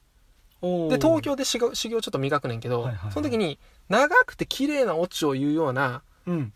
[0.60, 3.58] おーで東京で修行修行ちょっと磨くねんけど、はいはいはいその時に
[3.90, 6.52] 長くて綺麗なオチを言うようなうん。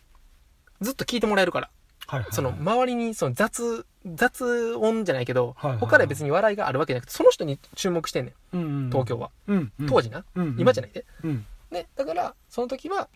[0.81, 1.71] ずっと聞いてもらえるから、
[2.07, 2.33] はいはいはい。
[2.33, 9.73] その周りにその雑雑音じゃないけど、はいはいはい他で別に笑いがあるわけじゃなくてその人に注目してんねんうんうん、東京は、うん。
[9.81, 9.87] うん。
[9.87, 10.57] 当時な、うん。
[10.59, 11.47] 今じゃないで、うん。
[11.71, 13.09] ね、だからその時は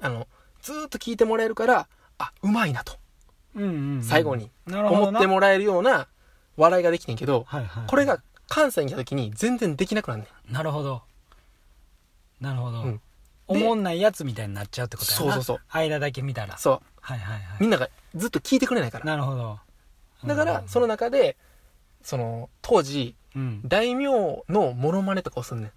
[0.00, 0.28] あの
[0.62, 2.94] ずーっと聞いてもらえるからあうまいなと
[3.54, 4.02] うんうんうん。
[4.02, 6.06] 最後に思ってもらえるような
[6.56, 7.84] 笑いができてんけど、はいはい。
[7.86, 11.02] これが関西に来た時に全然できなくなんねんなるほど。
[12.40, 12.82] なるほど。
[12.82, 13.00] うん
[13.48, 15.24] おもんないやつみたいになっちゃうってことやな。
[15.24, 16.58] そうそうそう間だけ見たら。
[16.58, 17.42] そうはいはいはい。
[17.60, 19.58] みんながずっと聞いてくれないからなるほど。
[20.24, 21.36] だからその中で
[22.02, 23.60] その当時うん。
[23.64, 25.70] 大名のモノマネとかをすんね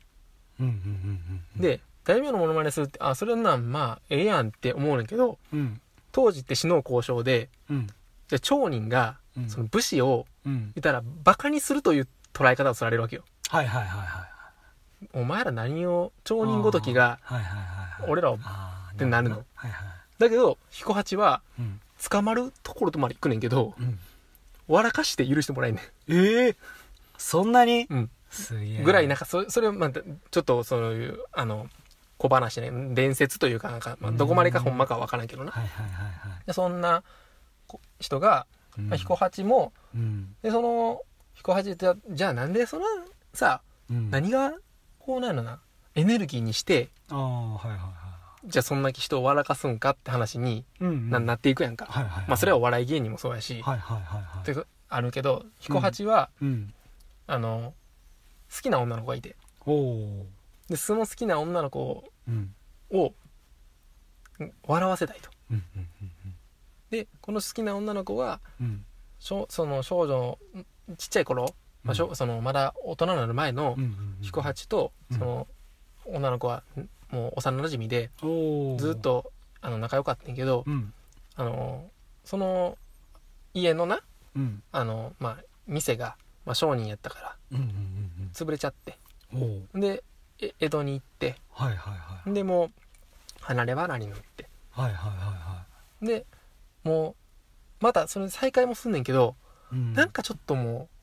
[0.60, 1.60] うんうんうんうん。
[1.60, 5.80] ん、で大名のモノマネするってあそれなんまあええやんって思うねんけどうん。
[6.12, 7.88] 当時って死の交渉でうん。
[8.28, 10.72] じゃあ町人がうんその武士をうん。
[10.76, 14.19] 言ったらバカにするという捉え方をされるわけよはいはいはいはい。
[15.14, 17.20] お前ら何を町人ごときが。
[18.08, 19.44] 俺らをあーってなるの？
[20.18, 21.80] だけど彦八はうん。
[22.10, 24.00] 捕まるところとまで行くねんけどうん。
[24.68, 26.56] 笑かして許してもらえんねええ
[27.18, 27.84] そんなに？
[27.84, 28.84] ん、うん、すげえ。
[28.84, 31.68] ぐらいなんかそそれはまたちょっとそういうあの
[32.18, 35.54] 小話ね伝説というかなんか、まあ、どこまでかほんまかは分からんけどな
[36.54, 37.04] そんな
[37.68, 38.46] こ人が、
[38.78, 40.36] うんまあ、彦八もうん。
[40.42, 41.02] でその
[41.34, 42.86] 彦八ってじゃあなんでその
[43.34, 44.10] さうん。
[44.10, 44.54] 何が
[45.10, 45.60] こうなのな
[45.96, 47.94] エネルギーにしてああ、はいはいは
[48.46, 50.66] じゃあそんな人を笑かすんかって話にい。
[50.82, 51.10] うん。
[51.10, 52.26] な,、なっていくやんか、はいはいはい。
[52.28, 54.66] まあそれはお笑い芸人もそうやし、はいはいはいはい。
[54.88, 56.72] あるけど彦八は、うん。
[57.26, 57.74] あの
[58.56, 59.36] 好きな女の子がいて。
[60.70, 62.54] でその好きな女の子うん。
[62.92, 63.12] を
[64.40, 66.12] うん笑わせたいとうんうんうん
[66.92, 68.86] でこの好きな女の子はうん
[69.20, 70.38] その少女
[70.98, 73.78] ちっちゃい頃、まあしょそのまだ大人になる前の
[74.22, 75.18] 彦八とうん。
[75.18, 75.48] その
[76.06, 78.78] 女の子はんもう幼馴染でおー。
[78.78, 80.94] ずっとあの仲良かったんやけどうん。
[81.36, 81.90] あの
[82.26, 82.78] その
[83.54, 84.02] 家のな
[84.36, 84.62] うん。
[84.72, 86.16] あの、まあ、店が、
[86.46, 87.20] まあ、商人やったか
[87.52, 87.60] ら
[88.34, 88.98] 潰れちゃって。
[89.74, 90.04] で
[90.42, 91.36] え江戸に行って。
[91.52, 92.72] はいはいはいでもう
[93.42, 94.48] 離れ離れになって。
[94.72, 95.66] はいはいはいは
[96.02, 96.26] で
[96.84, 97.16] も
[97.82, 99.36] うまたそれで再会もすんねんけど、
[99.72, 99.94] いうん。
[99.94, 100.99] なんかちょっともう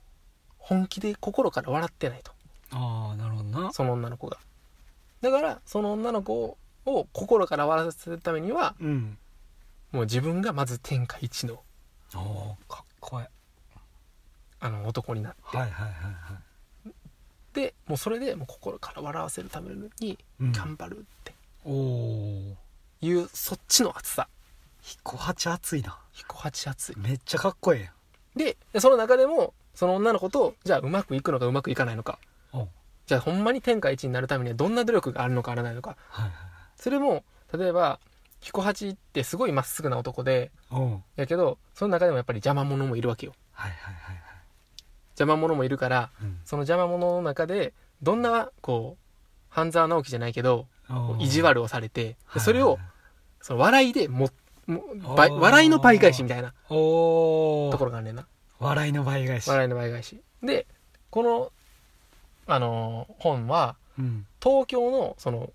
[0.66, 2.33] 本気で心から笑ってないと。
[2.72, 3.72] ああなるほどな。
[3.72, 4.38] その女の子が。
[5.20, 9.18] だからその女の子を心から笑わせるためにはうん
[9.92, 11.62] もう自分がまず天下一の
[12.14, 13.26] おおかっこいい。
[14.59, 16.38] あの男になって、はいはいはいは
[16.87, 16.92] い。
[17.55, 20.52] でもうそれでもう心から笑わせるためにうん。
[20.52, 21.33] 頑張るって。
[21.64, 22.57] おお
[23.02, 24.26] いう、そっちの熱さ。
[24.81, 25.96] 彦八熱いな。
[26.12, 26.96] 彦八熱い。
[26.98, 27.85] めっちゃかっこいい
[28.37, 32.18] でその中でもその女の子とじゃあうまくいくのかうまくいかないのか。
[33.06, 35.96] じゃあほんまに天下一になるためにはどんな努力があるのかあらないのか。
[36.08, 36.30] はい
[36.74, 37.24] それも
[37.56, 38.00] 例えば
[38.40, 40.50] 彦八ってすごいまっすぐな男で
[41.14, 43.32] やけどその中でもやっぱり邪魔者もいるわけよ。
[43.52, 44.22] はいはいはいはい。
[45.18, 46.40] 邪魔者もいるからうん。
[46.44, 49.06] その邪魔者の中でどんなこう
[49.48, 50.66] 半沢直樹じゃないけど
[51.18, 52.78] 意地悪をされてそれを
[53.40, 54.28] その笑いでも
[54.66, 54.82] も
[55.14, 58.26] 笑いの倍返しみたいなところがあんねんな
[58.58, 59.48] 笑いの倍返し。
[59.48, 60.20] 笑いの倍返し。
[60.42, 60.66] で
[61.10, 61.52] この
[62.46, 64.26] あのー本はうん。
[64.42, 65.52] 東京のその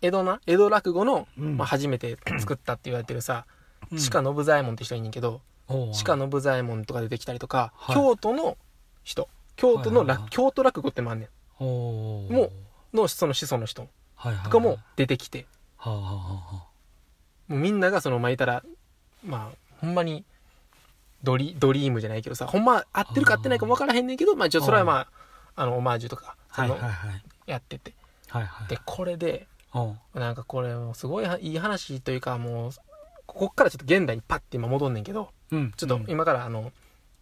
[0.00, 1.56] 江戸な江戸落語の、うん。
[1.56, 3.46] まあ、初めて作ったって言われてるさ、
[3.90, 3.98] うん。
[3.98, 7.96] 鹿信左衛門って人いんねんけどおう鹿信左衛門とか出てきたりとか、はい。
[7.96, 8.56] 京都の
[9.04, 9.28] 人。
[9.56, 10.30] 京都の落、はいはいはい。
[10.30, 11.28] 京都落語ってのもあんね
[11.60, 12.28] も
[12.92, 13.82] んのその子孫の人。
[14.16, 15.46] はいはいとかも出てきて、
[15.76, 16.64] はあはあはあは
[17.48, 18.62] もうみんながそのまあ言ったら
[19.24, 20.24] まあほんまに
[21.22, 25.06] ドリドリームじゃないけどさほんま合ってるか合ってないかも分からへんねんけどまあ一応それはま
[25.54, 26.80] ああのオマージュとかはいその
[27.46, 27.94] やってて。
[28.28, 28.68] はいはい。
[28.68, 29.46] でこれで
[30.14, 32.72] なんかこれもうすごいはいい話というかもう
[33.26, 35.72] こっからちょっと現代にパッて今戻んねんけどうん。
[35.76, 36.72] ちょっと今からあの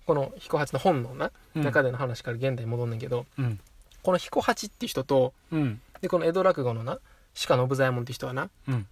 [0.07, 1.65] この彦八の本のなうん。
[1.65, 3.61] 中での話から現代に戻んねんけどうん。
[4.03, 5.81] この彦八っていう人とうん。
[6.01, 6.99] でこの江戸落語のな
[7.47, 8.87] 鹿信左衛門っていう人はなうん。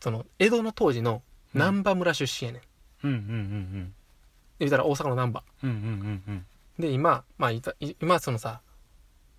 [0.00, 1.22] その江戸の当時の
[1.54, 2.60] 難波村出身やね
[3.04, 3.99] ん、うんうんうんで
[4.60, 5.42] 言ったら大阪の難波。
[5.64, 6.46] うんうんうんうん。
[6.78, 8.60] で今まあいたい今そのさ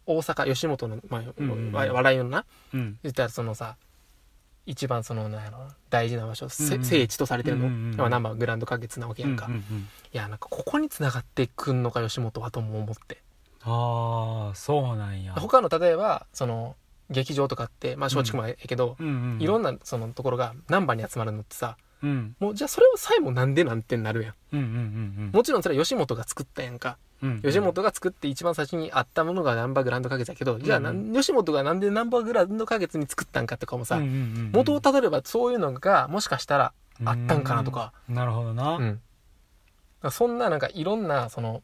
[0.05, 1.71] 大阪吉本の、まあうんうんうん。
[1.71, 2.99] わ笑いのなうん。
[3.03, 3.77] 言ったらそのさ
[4.65, 6.85] 一番そのなんやろ大事な場所、せうんうん。
[6.85, 7.95] 聖地とされてるの、うんうんうん。
[7.97, 9.87] まあ、ナンバーグランド花月なわけやんか、いうんうんうん。
[10.11, 13.21] やなんかここに繋がってくんのか吉本はとも思って。
[13.63, 15.33] ああそうなんや。
[15.33, 16.75] 他の例えばその
[17.09, 19.41] 劇場とかってまあ松竹もええけど、うんうん。
[19.41, 22.35] いろんなそのところが難波に集まるのってさうん。
[22.39, 24.33] もうじゃあそれをさえもなんでなんてなるやん。
[24.53, 27.41] うんうんうんもちろんそれは吉本が作ったやんか、うん。
[27.41, 34.09] 吉本が作って一番最初にあったものがナンバーグランド花月やけど、じゃあなんうん吉本がなんでナンバーグランド花月に作ったんかとかもさ、うんうん。
[34.09, 38.15] うん元をたどればそういうのがもしかしたらあったんかなとか、うん。
[38.15, 38.75] なるほどな。
[38.75, 41.61] うん、そんななんかいろんなその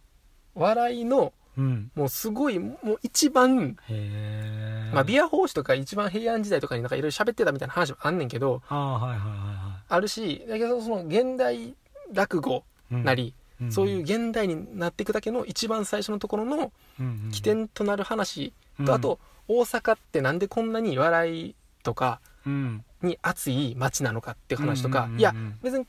[0.56, 1.92] 笑いのうん。
[1.96, 11.76] もうすごいもう一番、へえまあ、ビア法師とか一番平安時代とかになんかいろいろ喋ってたみたいな話もあんねんけどああはいはいはあるしだけどその現代
[12.14, 18.86] 落語なり、んそういう現代になっていくだけの一番最初のところのうん起点となる話うん。
[18.86, 22.84] とあと大阪ってなんでこんなに笑いとかうん。
[23.02, 25.86] に熱い街なのかっていう話とか、うんうんうんうんいや別に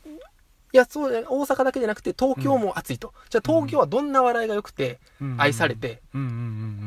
[0.71, 4.99] いやそう大阪だけじゃなくて東京も熱いと、じゃあ東京はどんな笑いが良くて
[5.37, 6.27] 愛されて、うんうん。
[6.27, 6.31] う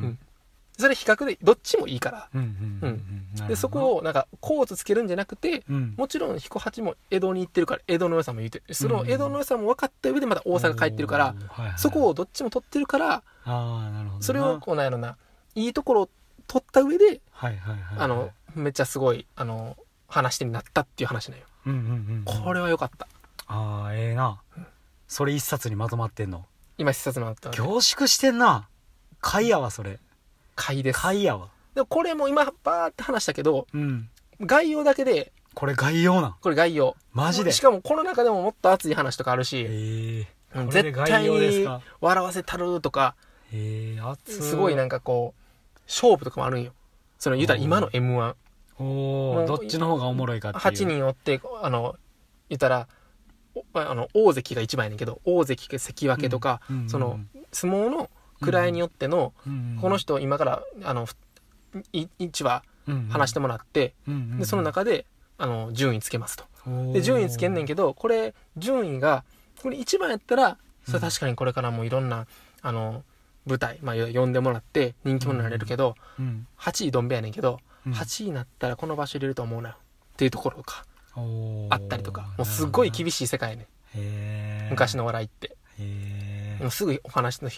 [0.07, 0.19] ん
[0.83, 2.29] それ比較でどっちもいいから。
[3.49, 5.95] でそこをなんかコーツつけるんじゃなくてうん。
[5.97, 11.35] もちろん彦八も江戸に行ってるから江戸の良さも言ってるその江戸の良さも分かった上でまた大阪帰ってるから、
[11.79, 14.23] そこをどっちも取ってるからああなるほどな。
[14.23, 15.17] それをこうなんやろな
[15.55, 16.09] いいところを
[16.47, 19.77] 取った上ではいはいはいあのめっちゃすごいあの
[20.09, 21.47] 話になったっていう話なんよ。
[21.67, 21.79] うんうん
[22.27, 23.07] うんこれは良かった。
[23.47, 24.41] ああええな。
[25.09, 26.45] それ一冊にまとまってんの？
[26.79, 28.69] 今一冊のあった凝縮してんな。
[29.21, 30.01] 貝やわそれ
[30.55, 31.01] 回です。
[31.01, 31.49] 貝やわ。
[31.75, 34.09] でもこれも今バーって話したけどうん。
[34.41, 35.33] 概要だけで。
[35.55, 36.35] これ概要なん？
[36.41, 36.97] これ概要。
[37.13, 37.53] マジで？
[37.53, 40.59] しかもこの中でももっと熱い話とかあるし、ええ。
[40.59, 43.15] うんこれで絶対概要ですにか笑わせたるとか。
[43.53, 46.73] ええ熱すごいなんかこう勝負とかもあるんよ。
[47.19, 48.35] その言うたら今の m 1
[48.79, 50.65] おもうおどっちの方がおもろいかっていう。
[50.65, 51.97] 8人おってあの
[52.49, 52.89] 言ったら
[53.55, 56.89] おあの大関が一番やねんけど大関か関脇とか、うんうんうん。
[56.89, 57.21] その
[57.53, 58.11] 相撲の
[58.51, 59.33] 位によっての、
[59.81, 61.15] この人今からあのふ
[61.93, 62.63] い1話
[63.11, 63.95] 話してもらって、
[64.39, 65.07] でその中で
[65.39, 66.45] あの順位つけますと。
[66.93, 69.25] で順位つけんねんけどこれ順位が
[69.63, 72.27] これ1番やったらそれ確かにこれからもいろんな、
[72.61, 73.05] あの
[73.47, 77.93] 舞台、まあ、呼んでもらって人気者になれるけど、うん8位どん兵衛やねんけど、うん。
[77.93, 80.85] 8位になったらこの場所入れると思うなよっていうところとか
[81.71, 82.23] あったりとか。
[82.39, 83.67] もうすっごい厳しい世界やね
[84.71, 85.57] 昔の笑いって
[86.71, 87.51] すぐお話の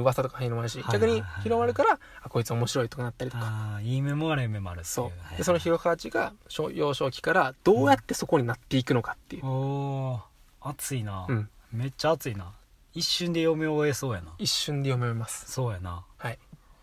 [0.00, 3.42] 噂とか広まるし逆に広まるからあこいつ面白いとかなったりとか。
[3.44, 5.36] ああいい面も悪い面もあるそう。
[5.36, 10.20] でその広川地が小幼少期からどうやってそこになっていくのかっていう、おー
[10.60, 12.52] 熱いな、うん、めっちゃ熱いな。
[12.94, 14.32] 一瞬で読み終えそうやな。
[14.38, 15.50] 一瞬で読めます。
[15.50, 16.04] そうやな。
[16.16, 16.38] はい。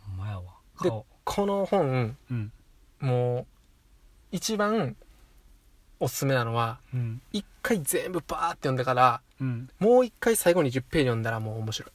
[0.08, 0.44] ほんまやわ
[0.82, 1.06] で顔。
[1.24, 2.52] この本うん。
[3.00, 3.46] もう
[4.32, 4.96] 一番
[6.00, 7.22] おすすめなのはうん。
[7.32, 9.70] 一回全部バーって読んでからうん。
[9.80, 11.92] もう一回最後に10ページ読んだらもう面白い。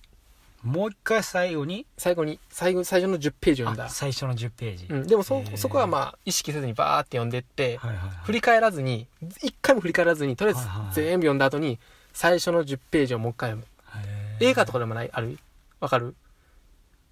[0.63, 1.87] もう一回最後に？
[1.97, 3.87] 最後に最後最初の10ページ読んだ。
[3.87, 8.17] あ最初の10ページ、うん、でもそそこはまあ意識せずにバーって読んでって、はいはいはい。
[8.25, 9.07] 振り返らずに
[9.43, 10.95] 一回も振り返らずにとりあえずはいはいはい。
[10.95, 11.79] 全部読んだ後に
[12.13, 13.67] 最初の10ページをもう一回読む。
[14.41, 15.11] 映画とかでもない？
[15.13, 15.39] ある？
[15.81, 16.15] わかる？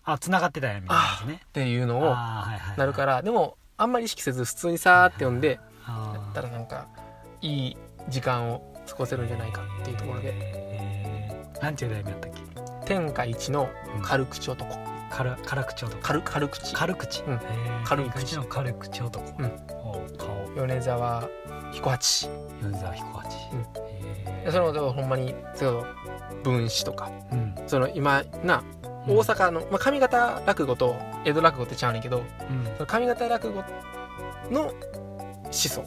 [0.05, 1.41] あ繋がってたんやみたいなね。
[1.45, 2.79] っていうのをあーはいはいはい。
[2.79, 6.87] なるからでもあんまり意識せず普通にさーって読んであーやったらなんか
[7.41, 7.77] いい
[8.09, 10.33] 時間を過ごせるんじゃないかっていうところで。
[10.35, 11.63] へー。
[11.63, 12.87] なんていう題名やったっけ？
[12.87, 13.69] 天下一の
[14.03, 14.67] 軽口男。
[15.11, 16.03] 軽辛口男。
[16.03, 16.75] 軽軽口。
[16.75, 17.41] 軽口、うん。
[17.85, 18.25] 軽口。
[18.25, 19.47] 口の軽口男、うん。
[19.85, 20.67] お顔。
[20.67, 21.29] 米沢
[21.73, 22.29] 彦八。
[22.63, 23.37] 米沢彦八、
[24.45, 24.53] うん。
[24.53, 25.85] そのほんまにその
[26.45, 27.11] 文詩とか。
[27.33, 27.69] ーうん。
[27.69, 28.63] その今な
[29.07, 32.23] 大阪の、まあ、上方落語と江戸落語ってちゃうねんけどう
[32.53, 32.65] ん。
[32.77, 33.65] その上方落語
[34.51, 34.73] の
[35.59, 35.85] 思想。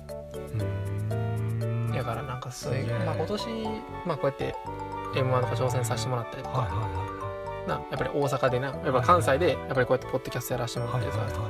[0.54, 1.94] うん。
[1.94, 3.46] やからなんかそういうまあ今年
[4.06, 4.56] まあこうやって
[5.16, 7.12] m 1とか挑戦させてもらったりとか、はいはいはい
[7.68, 11.48] なやっぱり大阪でなやっぱ関西でやっぱりこうやってポッドキャストやらせてもらってさ、はいはいは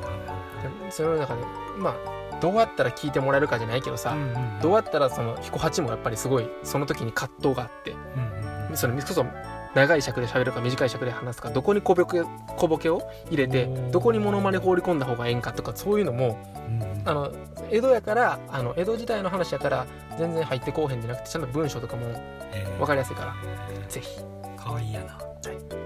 [0.84, 1.42] いでその中で
[1.78, 4.60] まあどうやったら聞いてもらえるかじゃないけどさ、はいうんうん。
[4.62, 9.26] どうやったらその彦八もやっぱりすごいその時に葛藤があってうんうんそのこそ
[9.74, 12.24] 長い尺で喋るか短い尺で話すかどこに小ボケ
[12.58, 17.32] 小ボケを入れてどこにモノマネ放り込んだ方がええんかとかそういうのもうんうんあの
[17.72, 19.86] 江戸やからあの江戸時代の話やから
[20.18, 22.06] 全然入ってこうへんじゃなくてちゃんと文章とかも
[22.54, 22.78] えー。
[22.78, 23.36] 分かりやすいから。
[23.72, 24.20] えぜひ。
[24.20, 25.18] ーかわいいやな。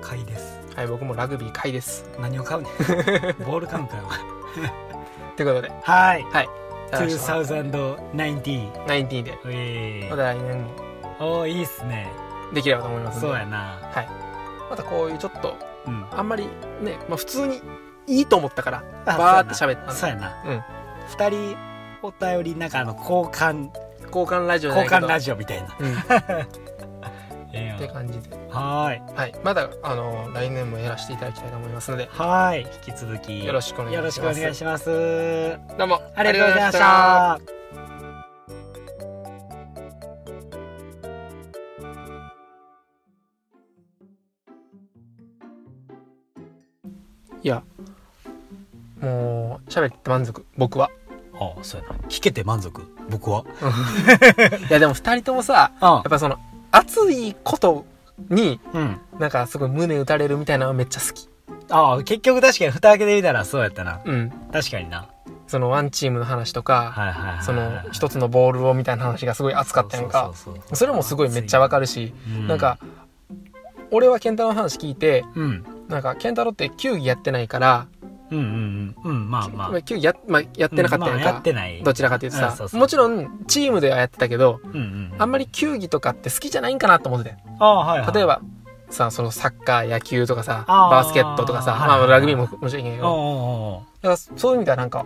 [0.01, 0.59] 買いです。
[0.75, 2.09] はい僕もラグビー買いです。
[2.19, 2.73] 何を買うねん。
[3.45, 4.03] ボール買うんかよ
[5.37, 5.71] ということで。
[5.83, 6.23] はい。
[6.23, 6.49] はい。
[6.91, 10.71] 2019 19でえまた来年も。
[11.19, 12.11] おーいいっすね。
[12.53, 13.79] できればと思いますそうやな。
[13.81, 14.09] はい。
[14.69, 15.55] またこういうちょっと
[15.87, 16.05] うん。
[16.11, 16.47] あんまり
[16.81, 17.61] ね、まあ、普通に
[18.07, 20.35] いいと思ったからあバーって喋ったそうやな。
[20.45, 20.63] うん
[21.09, 21.57] 二人
[22.01, 23.69] お便りなんかあの交換
[24.07, 25.75] 交換ラジオ交換ラジオみたいな。
[25.79, 25.97] うん、
[27.75, 28.35] って感じで。
[28.49, 29.15] はーい。
[29.15, 29.35] はい。
[29.43, 32.09] まだあの来年もやらせていただきたいと思いますので。
[32.11, 32.67] はーい。
[32.87, 33.45] 引き続き。
[33.45, 34.19] よろしくお願いします。
[34.19, 34.85] よろしくお願いします。
[35.77, 36.01] どうも。
[36.15, 37.39] ありがとうございました。
[47.43, 47.63] いや
[49.01, 50.89] もう喋って満足僕は。
[51.39, 51.95] ああそうやな。
[52.07, 52.81] 聞けて満足？
[53.09, 53.43] 僕は？
[54.69, 56.39] いやでも二人ともさあやっぱその
[56.71, 57.85] 熱いこと
[58.29, 59.01] にうん。
[59.19, 61.27] なんかすごい胸打たれるみたいなのがめっちゃ好き。
[61.69, 64.01] ああ結局確かに蓋開けてみたらそうやったな。
[64.05, 64.29] うん。
[64.51, 65.09] 確かにな。
[65.47, 67.43] そのワンチームの話とか、はいはいはいはい。
[67.43, 70.31] その一つのボールをみたいな話がすごい熱かったやんか。
[70.73, 72.13] それもすごいめっちゃわかるし、
[72.45, 72.79] うなんか
[73.91, 75.65] 俺は健太郎の話聞いてうん。
[75.87, 77.87] なんか健太郎って球技やってないから、
[78.31, 79.11] うんうんうん。
[79.11, 79.81] うんまあまあ。
[79.81, 81.83] 球技や,、まあ、やってなかったやんまあやか、ってない。
[81.83, 82.67] どちらかというとさ。
[82.77, 88.13] もちろんチームではやってたけどうんうんあんまり球技とかって好きじゃないんかなと思っててああはいはい。
[88.13, 88.41] 例えば
[88.89, 95.05] さそのサッカー野球とかさバスケットとかさ、まあ、ラグビーももちろんいいけどだからそういう意味ではなんか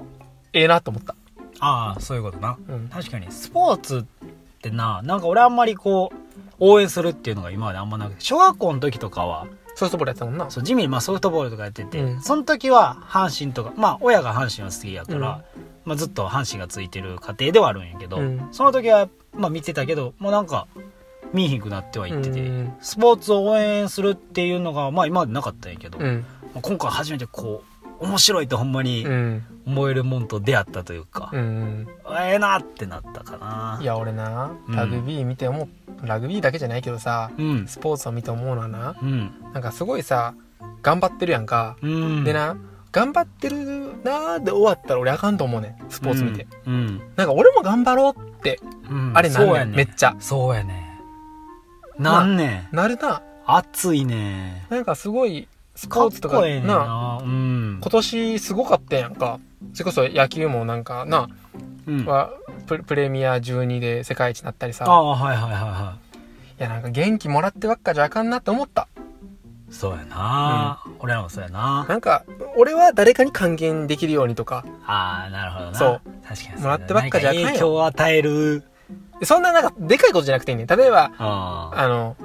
[0.53, 1.15] ええなと思った、
[1.59, 2.57] ああそういうことな。
[2.67, 4.03] うん、確かにスポーツっ
[4.61, 6.15] てななんか俺あんまりこう
[6.59, 9.47] 応援するっていうのが今まであんまなくて小学校の時とかは
[9.79, 10.51] ソフトボールやってたもんな。
[10.51, 12.21] そう地味にまあソフトボールとかやってて、うん。
[12.21, 15.21] その時は阪神とかまあ親が阪神は好きやから、う
[15.59, 15.63] ん。
[15.85, 18.49] まあ、ずっと阪神がついてる家庭ではあるんやけど、うん。
[18.51, 20.67] その時はまあ見てたけどもうなんか
[21.31, 22.73] 見えひんくなってはいってて、うん。
[22.81, 26.25] スポーツを応援するっていうのがまあ今までなかったんやけど、うん。
[26.53, 29.43] まあ今回初めてこう面白いとほんまにうん。
[29.65, 33.77] 思えるもんと出会ったというか、うんええなってなったかな。
[33.79, 34.75] いや俺なうん。
[34.75, 35.65] ラグビー見て思
[36.03, 37.67] う、ラグビーだけじゃないけどさうん。
[37.67, 39.31] スポーツを見て思うのはなうん。
[39.53, 40.33] なんかすごいさ
[40.81, 42.23] 頑張ってるやんか、うん。
[42.23, 42.57] でな
[42.91, 43.57] 頑張ってる
[44.03, 49.11] なーで終わったら俺あかんと思うねんスポーツ見て、うん、なんか俺も頑張ろうってうん。
[49.13, 50.15] あれなんねんめっちゃ。
[50.19, 50.99] そうやね
[51.99, 52.75] なんねん。
[52.75, 53.21] なるな。
[53.45, 55.47] 熱いねなんかすごい
[55.79, 59.39] スポーツとかななうん今年すごかったやんか
[59.73, 61.29] それこそ野球もなんかな、
[61.87, 62.31] うんは
[62.67, 64.85] ププレミア12で世界一になったりさ。
[64.87, 65.95] ああ、はいはいはいは
[66.59, 68.87] いや、なんか元気もらってばっかじゃあかんなって思った。
[69.69, 69.73] い。
[69.73, 71.85] そうやな、俺らもそうやな。
[71.87, 72.25] なんか、
[72.57, 75.77] 俺は誰かに還元できるようにとか、ああ、なるほどな。
[75.77, 76.01] そう。
[76.27, 76.61] 確かに。
[76.61, 78.63] もらってばっかじゃあかんよ何影響を与える。
[79.23, 80.65] そんななんか、でかいことじゃなくていいね。
[80.67, 81.11] 例えば。
[81.17, 82.15] あの、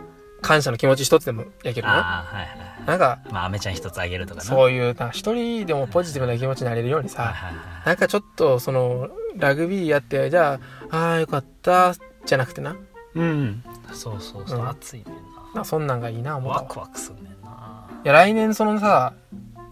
[0.44, 1.94] 感謝の気持ち一つでもやけどね。
[1.94, 2.86] ああ、はいはいはい。
[2.86, 4.42] なんか、まあ、アメちゃん一つあげるとかな。
[4.42, 7.52] そういう、な一人でもポジティブな気持ちになれるようにはいさ、はいはい。
[7.86, 11.94] なんかちょっと、その、ラグビーやって、じゃあ、ああ、よかった、
[12.26, 12.76] じゃなくてな。
[13.14, 13.64] うん。
[13.92, 14.60] そうそうそう。
[14.60, 15.06] うん熱いね
[15.54, 16.36] んなそんなんがいいな、な。
[16.36, 17.88] 思ったわワクワクすんねんな。
[18.04, 19.14] いや、来年そのさ、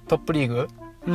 [0.08, 0.68] トップリーグ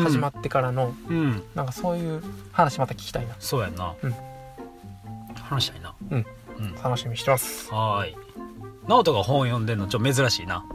[0.04, 1.44] 始まっってからの、うん。
[1.56, 3.36] なんかそういう話また聞きたいな。
[3.40, 3.96] そうやんな。
[4.04, 4.16] うん
[5.50, 5.96] 話したいな。
[6.12, 6.26] うん。
[6.60, 6.76] うん。
[6.84, 7.74] 楽しみにしてます。
[7.74, 8.27] はーい。
[8.88, 10.66] 直人が本読んでんのちょっと珍しいな。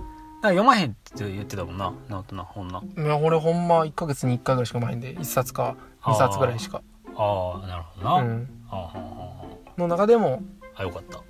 [0.43, 1.93] 読まへんって言ってたもんな。
[2.09, 2.83] 直人な本な。
[2.97, 6.83] いや、俺ほんま1ヶ月に1回ぐらいしか読まへんで、1冊か2冊ぐらいしか。
[7.17, 8.13] ああ、なるほどな。
[8.15, 8.49] はうん。
[9.79, 10.43] の中でも、
[10.77, 11.21] あ、あ、よかった。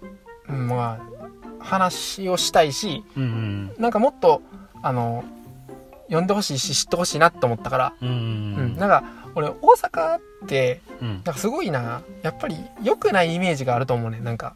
[0.48, 4.42] うんまあ、話をしたいし、うんなんかもっと、
[4.82, 5.24] あの、
[6.06, 8.08] 読んでほしいし、知ってほしいなって思ったから、うん。
[8.08, 8.74] ううん。
[8.74, 8.76] ん。
[8.76, 9.04] なんか、
[9.34, 11.08] 俺、大阪って、うん。
[11.08, 14.20] なんかすごいな、やっぱり良くないイメージがあると思うね。
[14.20, 14.54] なんか、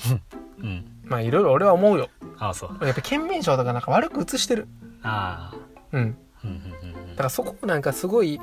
[0.60, 0.84] うん。
[1.06, 2.08] まあいろいろ俺は思うよ。
[2.38, 2.84] ああ、そう。
[2.84, 4.68] やっぱ県民賞とかなんか悪く映してる。
[5.02, 5.56] ああ。
[5.92, 6.00] うん。
[6.44, 8.40] うんうんうんだからそこをなんかすごい、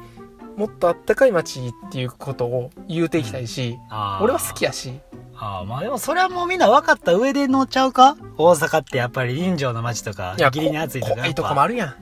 [0.55, 4.24] もっとあったかい街っていうことを言うていきたいし、ああ。
[4.24, 4.99] 俺は好きやし、
[5.36, 8.16] ああ、まあでもそれはもうみんな分かった上で乗っちゃうか？
[8.38, 11.22] 大阪ってやっぱり臨場の街とか、ギリに暑いとかやっぱ。
[11.24, 11.95] 怖いとこもあるや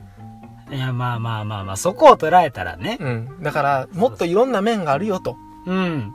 [0.70, 0.76] ん。
[0.76, 2.98] いや、まあまあまあまあ、そこを捉えたらね。
[3.00, 3.42] うん。
[3.42, 5.36] だから、もっといろんな面があるよと
[5.66, 6.14] うん。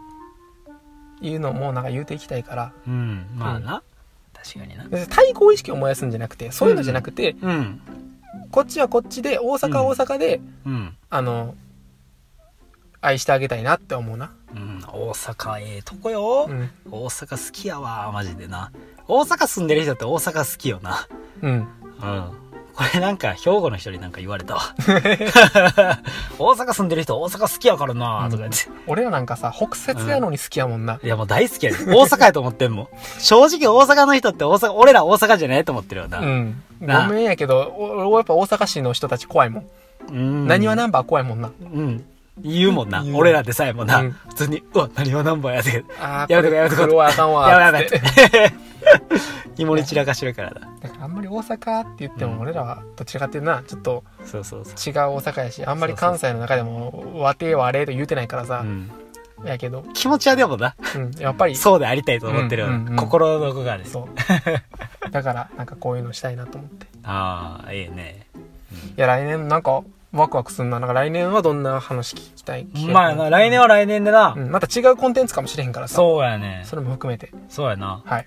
[1.20, 3.26] いうのもなんか言うていきたいから、うん。
[3.34, 3.82] まあな。
[4.44, 5.06] 確かにな。
[5.06, 7.80] 対抗意識を燃やすんじゃなくて、そういうのじゃなくて、うん。
[8.50, 10.96] こっちはこっちで、大阪は大阪で、うん。
[11.08, 11.54] あの、
[13.00, 14.32] 愛してあげたいなって思うな。
[14.54, 14.84] うん。
[14.86, 16.46] 大阪ええとこよ。
[16.48, 16.70] うん。
[16.90, 18.70] 大阪好きやわ、マジでな。
[19.08, 21.06] 大阪住んでる人って大阪好きよな。
[21.42, 21.52] うん。
[21.52, 22.43] うん。
[22.76, 24.62] これなんか、兵庫の人になんか言われたわ。
[26.38, 28.68] 大阪住んでる人大阪好きやからな、とか言って。
[28.86, 30.98] 俺らなんかさ、北節やのに好きやもんな。
[31.02, 31.78] いやもう大好きやで。
[31.78, 32.88] 大阪やと思ってんもん。
[33.20, 36.18] 正直大阪の人って大阪、俺ら大阪じゃないと思ってるよな。
[36.18, 36.62] うん。
[36.80, 39.64] ごなめんやけど、お俺やっぱ大阪市の人たち怖いもん。
[40.10, 40.46] うん。
[40.48, 41.50] 何はナンバー怖いもんな。
[41.62, 42.04] うん。
[42.42, 43.04] 言うもんな。
[43.14, 44.00] 俺らでさえもな。
[44.00, 45.84] うん普通に、うわ、何はナンバーやで。
[46.00, 47.48] あやめとこやめとこ黒はあかんわ。
[47.48, 48.00] やばいやばいつっ
[48.30, 48.52] て。
[49.56, 50.52] 芋 に散らかしてるから
[51.00, 54.04] あんまり大阪って言ってうんも俺らはどちらかっていうとな、ちょっと。
[54.24, 58.90] 違う大阪やし、あんまり関西の中でも和定はあれと言うてないからさう、ん。
[59.44, 60.74] やけど、気持ちはでもな。
[60.96, 63.92] うん、やっぱり、そうでありたいと思ってるようんうんうん心のどこがです。
[63.92, 64.08] そう。
[65.10, 66.86] だから、なんかこういうのしたいなと思って。
[66.86, 68.26] いああ、ええね。
[68.96, 69.82] や、来年なんか
[70.12, 70.78] ワクワクすんな。
[70.80, 72.66] なんか来年はどんな話聞きたい？
[72.90, 74.40] まあな、来年は来年でなう。
[74.40, 75.96] ん、また違うコンテンツかもしれへんからさ。
[75.96, 76.62] そうやね。
[76.64, 78.00] それも含めて、そうやな。
[78.04, 78.26] はい。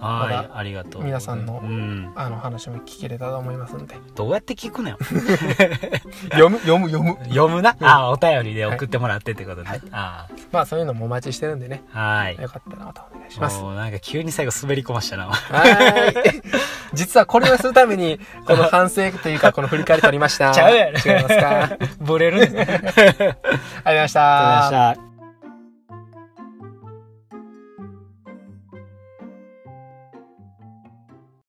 [0.00, 1.04] はまい、ありがとう。
[1.04, 2.12] 皆さんのうん。
[2.16, 3.96] あの話も聞けれたと思いますんで。
[4.14, 4.98] どうやって聞くのよ？
[6.30, 7.16] 読む、読む、読む。
[7.28, 7.76] 読むな？
[7.78, 9.68] うんああ、お便りで送ってもらってってことね。
[9.68, 11.82] はいあまあそういうのもお待ちしてるんでね。
[11.94, 11.98] あ。
[11.98, 12.36] はい。
[12.40, 13.60] よかったらまたお願いします。
[13.60, 15.26] もうなんか急に最後滑り込ましたな。
[15.26, 16.42] はーい。
[16.94, 20.50] 実はこれをするために、この反省というか、この振り返り取りました。
[20.54, 21.50] ちゃうやろ違いますか？
[21.62, 22.58] ありがとうブレるね。
[22.58, 23.36] ありがとう
[23.84, 24.64] ございました。
[24.64, 25.09] ございました。